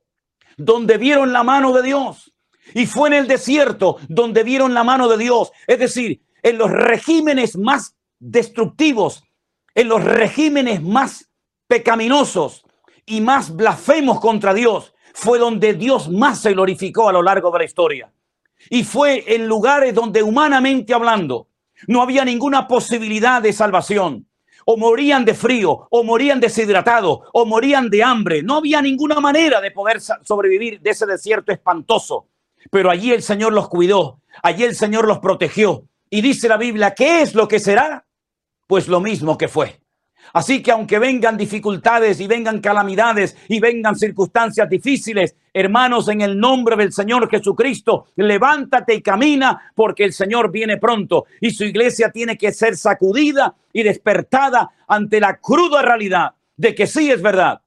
donde 0.59 0.99
vieron 0.99 1.33
la 1.33 1.43
mano 1.43 1.73
de 1.73 1.83
Dios. 1.83 2.35
Y 2.75 2.85
fue 2.85 3.09
en 3.09 3.15
el 3.15 3.29
desierto 3.29 3.97
donde 4.11 4.43
vieron 4.43 4.75
la 4.75 4.85
mano 4.85 5.09
de 5.09 5.17
Dios. 5.17 5.53
Es 5.67 5.79
decir, 5.79 6.21
en 6.43 6.59
los 6.59 6.71
regímenes 6.71 7.57
más 7.57 7.97
destructivos, 8.19 9.25
en 9.75 9.89
los 9.89 10.05
regímenes 10.05 10.83
más 10.83 11.31
pecaminosos, 11.67 12.67
y 13.11 13.21
más 13.21 13.55
blasfemos 13.55 14.21
contra 14.21 14.55
Dios, 14.55 14.95
fue 15.13 15.39
donde 15.41 15.75
Dios 15.75 16.09
más 16.09 16.41
se 16.41 16.53
glorificó 16.53 17.09
a 17.09 17.13
lo 17.13 17.23
largo 17.23 17.51
de 17.51 17.59
la 17.59 17.65
historia. 17.65 18.13
Y 18.71 18.85
fue 18.85 19.25
en 19.35 19.49
lugares 19.49 19.93
donde 19.95 20.23
humanamente 20.23 20.95
hablando 20.95 21.49
no 21.89 22.03
había 22.03 22.25
ninguna 22.25 22.69
posibilidad 22.69 23.43
de 23.43 23.53
salvación. 23.53 24.27
O 24.65 24.77
morían 24.77 25.25
de 25.25 25.35
frío, 25.35 25.89
o 25.91 26.05
morían 26.05 26.39
deshidratados, 26.39 27.21
o 27.33 27.47
morían 27.47 27.91
de 27.91 28.05
hambre. 28.05 28.43
No 28.43 28.59
había 28.59 28.81
ninguna 28.81 29.19
manera 29.19 29.61
de 29.61 29.73
poder 29.73 30.01
sobrevivir 30.01 30.81
de 30.81 30.91
ese 30.91 31.07
desierto 31.07 31.51
espantoso. 31.51 32.29
Pero 32.71 32.91
allí 32.91 33.11
el 33.11 33.23
Señor 33.23 33.53
los 33.53 33.69
cuidó, 33.69 34.21
allí 34.43 34.63
el 34.63 34.77
Señor 34.77 35.09
los 35.09 35.19
protegió. 35.19 35.87
Y 36.11 36.21
dice 36.21 36.47
la 36.47 36.59
Biblia, 36.59 36.95
¿qué 36.95 37.23
es 37.23 37.35
lo 37.35 37.49
que 37.49 37.59
será? 37.59 38.07
Pues 38.69 38.87
lo 38.87 39.01
mismo 39.01 39.37
que 39.37 39.49
fue. 39.49 39.80
Así 40.33 40.63
que 40.63 40.71
aunque 40.71 40.99
vengan 40.99 41.37
dificultades 41.37 42.21
y 42.21 42.27
vengan 42.27 42.61
calamidades 42.61 43.37
y 43.49 43.61
vengan 43.61 43.97
circunstancias 43.97 44.69
difíciles, 44.69 45.35
hermanos, 45.53 46.09
en 46.09 46.21
el 46.21 46.39
nombre 46.39 46.77
del 46.77 46.93
Señor 46.93 47.29
Jesucristo, 47.29 48.07
levántate 48.17 48.95
y 48.95 49.03
camina 49.03 49.73
porque 49.75 50.05
el 50.05 50.13
Señor 50.13 50.51
viene 50.51 50.77
pronto 50.77 51.25
y 51.41 51.51
su 51.51 51.65
iglesia 51.65 52.11
tiene 52.11 52.39
que 52.39 52.53
ser 52.53 52.77
sacudida 52.77 53.55
y 53.73 53.83
despertada 53.83 54.71
ante 54.87 55.21
la 55.21 55.39
cruda 55.39 55.83
realidad 55.83 56.33
de 56.57 56.75
que 56.75 56.87
sí 56.87 57.11
es 57.11 57.21
verdad. 57.23 57.61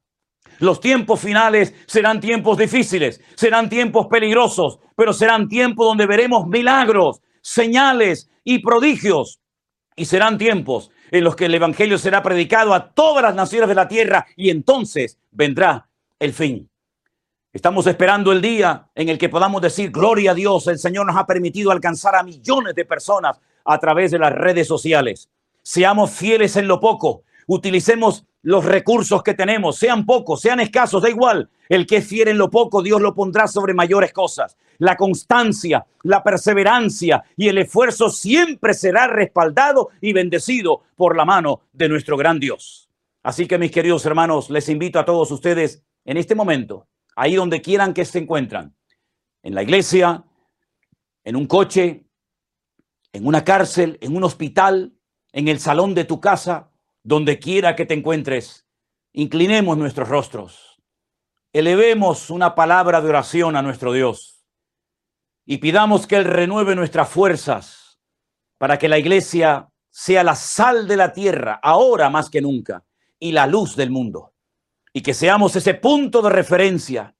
Los 0.59 0.79
tiempos 0.79 1.19
finales 1.19 1.73
serán 1.87 2.21
tiempos 2.21 2.57
difíciles, 2.57 3.19
serán 3.35 3.67
tiempos 3.69 4.07
peligrosos, 4.07 4.79
pero 4.95 5.11
serán 5.11 5.49
tiempos 5.49 5.87
donde 5.87 6.05
veremos 6.05 6.47
milagros, 6.47 7.21
señales 7.41 8.29
y 8.43 8.59
prodigios. 8.59 9.39
Y 9.95 10.05
serán 10.05 10.37
tiempos 10.37 10.89
en 11.13 11.23
los 11.23 11.35
que 11.35 11.45
el 11.45 11.53
Evangelio 11.53 11.99
será 11.99 12.23
predicado 12.23 12.73
a 12.73 12.89
todas 12.91 13.21
las 13.21 13.35
naciones 13.35 13.69
de 13.69 13.75
la 13.75 13.87
tierra 13.87 14.25
y 14.35 14.49
entonces 14.49 15.19
vendrá 15.29 15.87
el 16.17 16.33
fin. 16.33 16.67
Estamos 17.53 17.85
esperando 17.85 18.31
el 18.31 18.41
día 18.41 18.87
en 18.95 19.09
el 19.09 19.19
que 19.19 19.29
podamos 19.29 19.61
decir, 19.61 19.91
gloria 19.91 20.31
a 20.31 20.33
Dios, 20.33 20.65
el 20.65 20.79
Señor 20.79 21.05
nos 21.05 21.15
ha 21.15 21.27
permitido 21.27 21.69
alcanzar 21.69 22.15
a 22.15 22.23
millones 22.23 22.73
de 22.73 22.85
personas 22.85 23.39
a 23.63 23.77
través 23.77 24.09
de 24.09 24.17
las 24.17 24.33
redes 24.33 24.67
sociales. 24.67 25.29
Seamos 25.61 26.09
fieles 26.09 26.55
en 26.55 26.67
lo 26.67 26.79
poco, 26.79 27.21
utilicemos 27.45 28.25
los 28.41 28.65
recursos 28.65 29.21
que 29.21 29.35
tenemos, 29.35 29.77
sean 29.77 30.07
pocos, 30.07 30.41
sean 30.41 30.61
escasos, 30.61 31.03
da 31.03 31.11
igual. 31.11 31.47
El 31.69 31.85
que 31.85 31.97
es 31.97 32.07
fiel 32.07 32.29
en 32.29 32.39
lo 32.39 32.49
poco, 32.49 32.81
Dios 32.81 32.99
lo 32.99 33.13
pondrá 33.13 33.47
sobre 33.47 33.75
mayores 33.75 34.11
cosas 34.11 34.57
la 34.83 34.97
constancia, 34.97 35.85
la 36.01 36.21
perseverancia 36.21 37.23
y 37.37 37.47
el 37.47 37.57
esfuerzo 37.57 38.09
siempre 38.09 38.73
será 38.73 39.07
respaldado 39.07 39.91
y 40.01 40.11
bendecido 40.11 40.83
por 40.97 41.15
la 41.15 41.23
mano 41.23 41.61
de 41.71 41.87
nuestro 41.87 42.17
gran 42.17 42.37
Dios. 42.37 42.89
Así 43.23 43.47
que 43.47 43.57
mis 43.57 43.71
queridos 43.71 44.05
hermanos, 44.05 44.49
les 44.49 44.67
invito 44.67 44.99
a 44.99 45.05
todos 45.05 45.31
ustedes 45.31 45.85
en 46.03 46.17
este 46.17 46.35
momento, 46.35 46.89
ahí 47.15 47.35
donde 47.35 47.61
quieran 47.61 47.93
que 47.93 48.03
se 48.03 48.19
encuentran, 48.19 48.75
en 49.41 49.55
la 49.55 49.63
iglesia, 49.63 50.25
en 51.23 51.37
un 51.37 51.47
coche, 51.47 52.05
en 53.13 53.25
una 53.25 53.45
cárcel, 53.45 53.97
en 54.01 54.17
un 54.17 54.25
hospital, 54.25 54.91
en 55.31 55.47
el 55.47 55.61
salón 55.61 55.95
de 55.95 56.03
tu 56.03 56.19
casa, 56.19 56.71
donde 57.03 57.39
quiera 57.39 57.77
que 57.77 57.85
te 57.85 57.93
encuentres, 57.93 58.65
inclinemos 59.13 59.77
nuestros 59.77 60.09
rostros, 60.09 60.81
elevemos 61.53 62.29
una 62.29 62.53
palabra 62.53 62.99
de 62.99 63.07
oración 63.07 63.55
a 63.55 63.61
nuestro 63.61 63.93
Dios 63.93 64.32
y 65.45 65.57
pidamos 65.57 66.07
que 66.07 66.17
Él 66.17 66.25
renueve 66.25 66.75
nuestras 66.75 67.09
fuerzas 67.09 67.99
para 68.57 68.77
que 68.77 68.87
la 68.87 68.97
iglesia 68.97 69.69
sea 69.89 70.23
la 70.23 70.35
sal 70.35 70.87
de 70.87 70.97
la 70.97 71.13
tierra, 71.13 71.59
ahora 71.61 72.09
más 72.09 72.29
que 72.29 72.41
nunca, 72.41 72.83
y 73.19 73.31
la 73.31 73.45
luz 73.45 73.75
del 73.75 73.91
mundo. 73.91 74.33
Y 74.93 75.01
que 75.01 75.13
seamos 75.13 75.55
ese 75.55 75.73
punto 75.73 76.21
de 76.21 76.29
referencia 76.29 77.15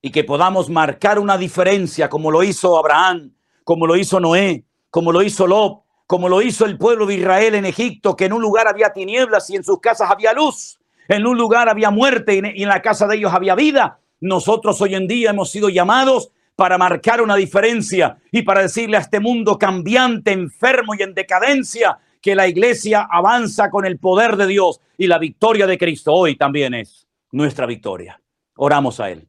y 0.00 0.10
que 0.10 0.24
podamos 0.24 0.68
marcar 0.68 1.18
una 1.18 1.38
diferencia 1.38 2.08
como 2.08 2.30
lo 2.30 2.42
hizo 2.42 2.76
Abraham, 2.76 3.34
como 3.64 3.86
lo 3.86 3.96
hizo 3.96 4.20
Noé, 4.20 4.64
como 4.90 5.10
lo 5.10 5.22
hizo 5.22 5.46
Lot, 5.46 5.82
como 6.06 6.28
lo 6.28 6.42
hizo 6.42 6.66
el 6.66 6.76
pueblo 6.76 7.06
de 7.06 7.14
Israel 7.14 7.54
en 7.54 7.64
Egipto, 7.64 8.14
que 8.14 8.26
en 8.26 8.34
un 8.34 8.42
lugar 8.42 8.68
había 8.68 8.92
tinieblas 8.92 9.48
y 9.50 9.56
en 9.56 9.64
sus 9.64 9.80
casas 9.80 10.10
había 10.10 10.32
luz, 10.34 10.78
en 11.08 11.26
un 11.26 11.36
lugar 11.38 11.68
había 11.68 11.90
muerte 11.90 12.34
y 12.54 12.62
en 12.62 12.68
la 12.68 12.82
casa 12.82 13.06
de 13.06 13.16
ellos 13.16 13.32
había 13.32 13.54
vida. 13.54 13.98
Nosotros 14.20 14.80
hoy 14.80 14.94
en 14.94 15.06
día 15.06 15.30
hemos 15.30 15.50
sido 15.50 15.68
llamados 15.68 16.30
para 16.56 16.78
marcar 16.78 17.20
una 17.20 17.36
diferencia 17.36 18.18
y 18.30 18.42
para 18.42 18.62
decirle 18.62 18.96
a 18.96 19.00
este 19.00 19.20
mundo 19.20 19.58
cambiante, 19.58 20.32
enfermo 20.32 20.94
y 20.94 21.02
en 21.02 21.14
decadencia 21.14 21.98
que 22.20 22.34
la 22.34 22.46
iglesia 22.46 23.06
avanza 23.10 23.70
con 23.70 23.84
el 23.84 23.98
poder 23.98 24.36
de 24.36 24.46
Dios 24.46 24.80
y 24.96 25.06
la 25.06 25.18
victoria 25.18 25.66
de 25.66 25.76
Cristo 25.76 26.12
hoy 26.12 26.36
también 26.36 26.74
es 26.74 27.06
nuestra 27.32 27.66
victoria. 27.66 28.20
Oramos 28.56 29.00
a 29.00 29.10
Él. 29.10 29.28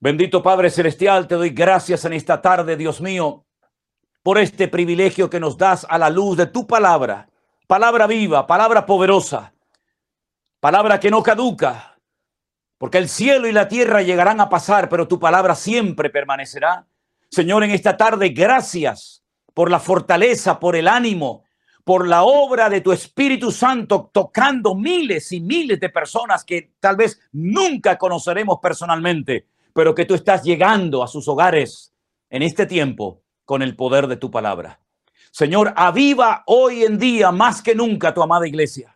Bendito 0.00 0.42
Padre 0.42 0.68
Celestial, 0.68 1.26
te 1.26 1.36
doy 1.36 1.50
gracias 1.50 2.04
en 2.04 2.12
esta 2.12 2.42
tarde, 2.42 2.76
Dios 2.76 3.00
mío, 3.00 3.46
por 4.22 4.38
este 4.38 4.68
privilegio 4.68 5.30
que 5.30 5.40
nos 5.40 5.56
das 5.56 5.86
a 5.88 5.96
la 5.96 6.10
luz 6.10 6.36
de 6.36 6.46
tu 6.46 6.66
palabra, 6.66 7.28
palabra 7.66 8.06
viva, 8.06 8.46
palabra 8.46 8.84
poderosa, 8.84 9.54
palabra 10.60 11.00
que 11.00 11.10
no 11.10 11.22
caduca, 11.22 11.93
porque 12.84 12.98
el 12.98 13.08
cielo 13.08 13.48
y 13.48 13.52
la 13.52 13.66
tierra 13.66 14.02
llegarán 14.02 14.42
a 14.42 14.50
pasar, 14.50 14.90
pero 14.90 15.08
tu 15.08 15.18
palabra 15.18 15.54
siempre 15.54 16.10
permanecerá. 16.10 16.86
Señor, 17.30 17.64
en 17.64 17.70
esta 17.70 17.96
tarde, 17.96 18.28
gracias 18.28 19.24
por 19.54 19.70
la 19.70 19.80
fortaleza, 19.80 20.60
por 20.60 20.76
el 20.76 20.86
ánimo, 20.86 21.44
por 21.82 22.06
la 22.06 22.24
obra 22.24 22.68
de 22.68 22.82
tu 22.82 22.92
Espíritu 22.92 23.50
Santo 23.50 24.10
tocando 24.12 24.74
miles 24.74 25.32
y 25.32 25.40
miles 25.40 25.80
de 25.80 25.88
personas 25.88 26.44
que 26.44 26.72
tal 26.78 26.96
vez 26.96 27.18
nunca 27.32 27.96
conoceremos 27.96 28.58
personalmente, 28.60 29.46
pero 29.72 29.94
que 29.94 30.04
tú 30.04 30.14
estás 30.14 30.44
llegando 30.44 31.02
a 31.02 31.08
sus 31.08 31.26
hogares 31.26 31.94
en 32.28 32.42
este 32.42 32.66
tiempo 32.66 33.22
con 33.46 33.62
el 33.62 33.76
poder 33.76 34.08
de 34.08 34.18
tu 34.18 34.30
palabra. 34.30 34.78
Señor, 35.30 35.72
aviva 35.74 36.42
hoy 36.48 36.84
en 36.84 36.98
día 36.98 37.32
más 37.32 37.62
que 37.62 37.74
nunca 37.74 38.12
tu 38.12 38.22
amada 38.22 38.46
iglesia. 38.46 38.93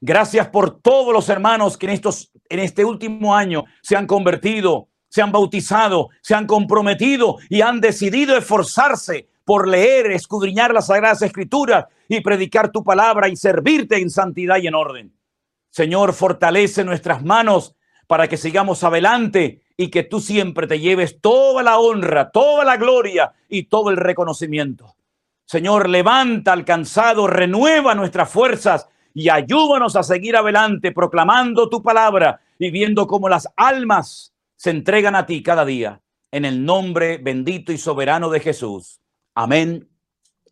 Gracias 0.00 0.48
por 0.48 0.80
todos 0.80 1.12
los 1.12 1.28
hermanos 1.28 1.76
que 1.76 1.86
en, 1.86 1.92
estos, 1.92 2.32
en 2.48 2.58
este 2.58 2.84
último 2.84 3.34
año 3.36 3.64
se 3.82 3.96
han 3.96 4.06
convertido, 4.06 4.88
se 5.08 5.20
han 5.20 5.30
bautizado, 5.30 6.08
se 6.22 6.34
han 6.34 6.46
comprometido 6.46 7.36
y 7.50 7.60
han 7.60 7.82
decidido 7.82 8.36
esforzarse 8.36 9.28
por 9.44 9.68
leer, 9.68 10.10
escudriñar 10.10 10.72
las 10.72 10.86
sagradas 10.86 11.20
escrituras 11.20 11.84
y 12.08 12.20
predicar 12.20 12.70
tu 12.70 12.82
palabra 12.82 13.28
y 13.28 13.36
servirte 13.36 13.96
en 13.96 14.08
santidad 14.08 14.56
y 14.56 14.68
en 14.68 14.74
orden. 14.74 15.12
Señor, 15.68 16.14
fortalece 16.14 16.82
nuestras 16.82 17.22
manos 17.22 17.76
para 18.06 18.26
que 18.26 18.38
sigamos 18.38 18.82
adelante 18.84 19.62
y 19.76 19.88
que 19.88 20.02
tú 20.02 20.20
siempre 20.20 20.66
te 20.66 20.80
lleves 20.80 21.20
toda 21.20 21.62
la 21.62 21.78
honra, 21.78 22.30
toda 22.30 22.64
la 22.64 22.76
gloria 22.76 23.32
y 23.48 23.64
todo 23.64 23.90
el 23.90 23.98
reconocimiento. 23.98 24.96
Señor, 25.44 25.88
levanta 25.88 26.52
al 26.52 26.64
cansado, 26.64 27.26
renueva 27.26 27.94
nuestras 27.94 28.30
fuerzas 28.30 28.88
y 29.14 29.28
ayúdanos 29.28 29.96
a 29.96 30.02
seguir 30.02 30.36
adelante 30.36 30.92
proclamando 30.92 31.68
tu 31.68 31.82
palabra 31.82 32.40
y 32.58 32.70
viendo 32.70 33.06
cómo 33.06 33.28
las 33.28 33.48
almas 33.56 34.32
se 34.56 34.70
entregan 34.70 35.14
a 35.16 35.26
ti 35.26 35.42
cada 35.42 35.64
día. 35.64 36.00
En 36.30 36.44
el 36.44 36.64
nombre 36.64 37.18
bendito 37.18 37.72
y 37.72 37.78
soberano 37.78 38.30
de 38.30 38.40
Jesús. 38.40 39.00
Amén 39.34 39.88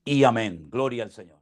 y 0.04 0.24
amén. 0.24 0.68
Gloria 0.70 1.04
al 1.04 1.12
Señor. 1.12 1.37